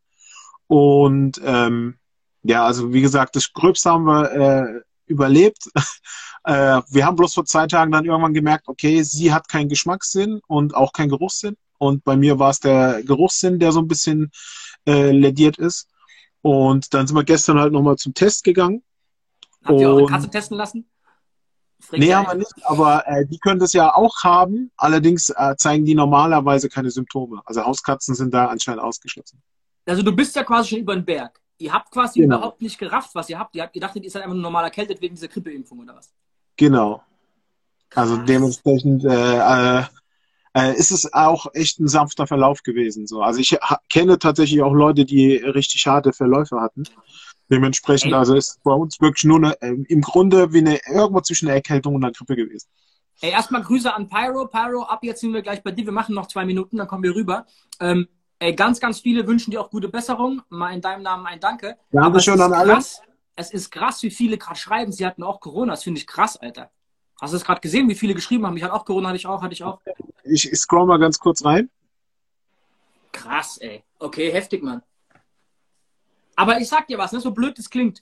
[0.68, 1.96] Und ähm,
[2.44, 5.70] ja, also wie gesagt, das Gröbste haben wir äh, überlebt.
[6.44, 10.42] äh, wir haben bloß vor zwei Tagen dann irgendwann gemerkt, okay, sie hat keinen Geschmackssinn
[10.48, 11.56] und auch keinen Geruchssinn.
[11.78, 14.32] Und bei mir war es der Geruchssinn, der so ein bisschen
[14.86, 15.88] äh, lädiert ist.
[16.42, 18.84] Und dann sind wir gestern halt nochmal zum Test gegangen.
[19.64, 20.88] Habt ihr eure Katze testen lassen?
[21.80, 24.72] Fragt Nee, haben wir nicht, aber äh, die können das ja auch haben.
[24.78, 27.42] Allerdings äh, zeigen die normalerweise keine Symptome.
[27.46, 29.42] Also Hauskatzen sind da anscheinend ausgeschlossen.
[29.86, 31.40] Also du bist ja quasi schon über den Berg.
[31.58, 32.38] Ihr habt quasi Genau.
[32.38, 33.56] überhaupt nicht gerafft, was ihr habt.
[33.56, 36.12] Ihr habt gedacht, ihr seid einfach nur normal erkältet wegen dieser Grippeimpfung oder was?
[36.58, 37.04] Genau.
[37.94, 38.26] Also Krass.
[38.26, 39.84] dementsprechend äh,
[40.56, 43.08] äh, ist es auch echt ein sanfter Verlauf gewesen.
[43.08, 43.22] So.
[43.22, 43.58] Also ich
[43.90, 46.84] kenne tatsächlich auch Leute, die richtig harte Verläufe hatten.
[47.50, 51.48] Dementsprechend, also ist bei uns wirklich nur eine, äh, im Grunde wie eine irgendwo zwischen
[51.48, 52.68] einer Erkältung und einer Grippe gewesen.
[53.20, 54.48] Ey, erstmal Grüße an Pyro.
[54.48, 55.86] Pyro, ab jetzt sind wir gleich bei dir.
[55.86, 57.46] Wir machen noch zwei Minuten, dann kommen wir rüber.
[57.80, 58.08] Ähm,
[58.40, 60.42] ey, ganz, ganz viele wünschen dir auch gute Besserung.
[60.50, 61.78] Mal in deinem Namen ein Danke.
[61.92, 62.80] Ist an alle.
[63.36, 65.74] es ist krass, wie viele gerade schreiben, sie hatten auch Corona.
[65.74, 66.72] Das finde ich krass, Alter.
[67.22, 68.58] Hast du es gerade gesehen, wie viele geschrieben haben?
[68.58, 69.80] Ich hatte auch Corona, hatte ich auch, hatte ich auch.
[70.24, 71.70] Ich scroll mal ganz kurz rein.
[73.12, 73.84] Krass, ey.
[74.00, 74.82] Okay, heftig, Mann.
[76.36, 78.02] Aber ich sag dir was, ne, so blöd es klingt.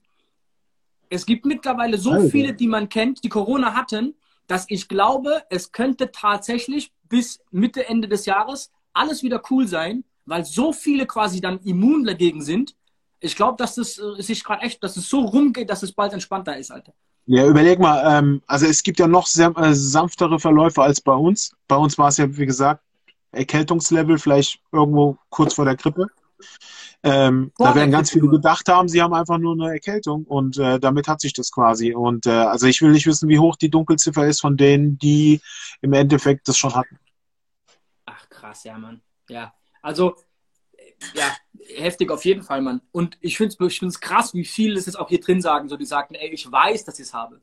[1.09, 2.29] Es gibt mittlerweile so Alter.
[2.29, 4.15] viele, die man kennt, die Corona hatten,
[4.47, 10.05] dass ich glaube, es könnte tatsächlich bis Mitte, Ende des Jahres alles wieder cool sein,
[10.25, 12.73] weil so viele quasi dann immun dagegen sind.
[13.19, 16.13] Ich glaube, dass das äh, sich gerade echt, dass es so rumgeht, dass es bald
[16.13, 16.93] entspannter ist, Alter.
[17.31, 21.13] Ja, überleg mal, ähm, also es gibt ja noch sehr, äh, sanftere Verläufe als bei
[21.13, 21.55] uns.
[21.67, 22.83] Bei uns war es ja, wie gesagt,
[23.31, 26.07] Erkältungslevel, vielleicht irgendwo kurz vor der Grippe.
[27.03, 30.57] Ähm, Vor da werden ganz viele gedacht haben, sie haben einfach nur eine Erkältung und
[30.57, 31.93] äh, damit hat sich das quasi.
[31.93, 35.39] Und äh, also ich will nicht wissen, wie hoch die Dunkelziffer ist von denen, die
[35.81, 36.97] im Endeffekt das schon hatten.
[38.07, 39.01] Ach, krass, ja, Mann.
[39.29, 39.53] Ja,
[39.83, 40.15] also,
[41.13, 41.35] ja,
[41.75, 42.81] heftig auf jeden Fall, Mann.
[42.91, 45.69] Und ich finde es ich find's krass, wie viele es jetzt auch hier drin sagen,
[45.69, 47.41] so die sagten, ey, ich weiß, dass ich es habe.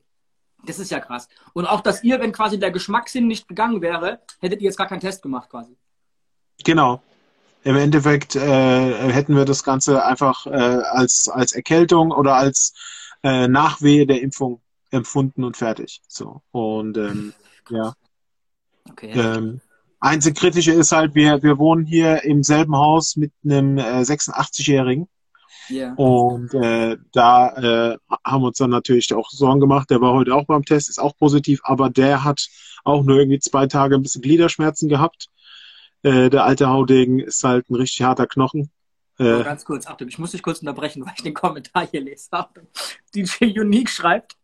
[0.65, 1.27] Das ist ja krass.
[1.53, 4.87] Und auch, dass ihr, wenn quasi der Geschmackssinn nicht gegangen wäre, hättet ihr jetzt gar
[4.87, 5.77] keinen Test gemacht, quasi.
[6.63, 7.01] Genau.
[7.63, 12.73] Im Endeffekt äh, hätten wir das Ganze einfach äh, als, als Erkältung oder als
[13.23, 16.01] äh, Nachwehe der Impfung empfunden und fertig.
[16.07, 16.41] So.
[16.51, 17.33] Und ähm,
[17.69, 17.93] ja.
[18.89, 19.11] Okay.
[19.11, 19.61] Ähm,
[19.99, 25.07] einzig Kritische ist halt, wir, wir wohnen hier im selben Haus mit einem äh, 86-Jährigen
[25.69, 25.93] Ja.
[25.95, 29.89] und äh, da äh, haben wir uns dann natürlich auch Sorgen gemacht.
[29.89, 32.47] Der war heute auch beim Test, ist auch positiv, aber der hat
[32.83, 35.27] auch nur irgendwie zwei Tage ein bisschen Gliederschmerzen gehabt.
[36.03, 38.71] Äh, der alte Haudegen ist halt ein richtig harter Knochen
[39.19, 42.27] Äh, ganz kurz, Achtung, ich muss dich kurz unterbrechen, weil ich den Kommentar hier lese.
[42.31, 42.67] Achtung.
[43.15, 44.37] DJ Unique schreibt,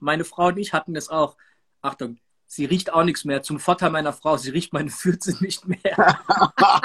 [0.00, 1.36] meine Frau und ich hatten es auch.
[1.82, 2.18] Achtung,
[2.54, 3.42] sie riecht auch nichts mehr.
[3.42, 5.96] Zum Vorteil meiner Frau, sie riecht meine Fürze nicht mehr.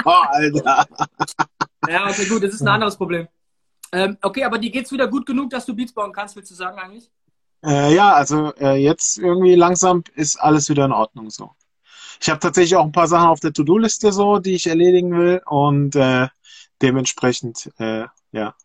[0.03, 0.87] Alter.
[1.87, 3.27] Ja, okay, gut, das ist ein anderes Problem.
[3.91, 6.55] Ähm, okay, aber dir geht's wieder gut genug, dass du Beats bauen kannst, willst du
[6.55, 7.09] sagen eigentlich?
[7.63, 11.51] Äh, ja, also äh, jetzt irgendwie langsam ist alles wieder in Ordnung so.
[12.21, 15.41] Ich habe tatsächlich auch ein paar Sachen auf der To-Do-Liste so, die ich erledigen will
[15.45, 16.27] und äh,
[16.81, 18.55] dementsprechend, äh, ja.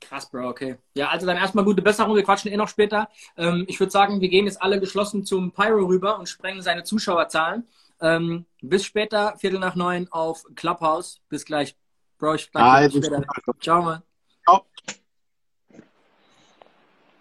[0.00, 0.78] Krass, Bro, okay.
[0.94, 3.08] Ja, also dann erstmal gute Besserung, wir quatschen eh noch später.
[3.36, 6.84] Ähm, ich würde sagen, wir gehen jetzt alle geschlossen zum Pyro rüber und sprengen seine
[6.84, 7.66] Zuschauerzahlen.
[8.00, 11.20] Ähm, bis später, Viertel nach neun auf Clubhouse.
[11.28, 11.76] Bis gleich.
[12.18, 13.26] Bro, ich danke dir.
[13.60, 14.02] Ciao, Mann.
[14.44, 14.66] Ciao.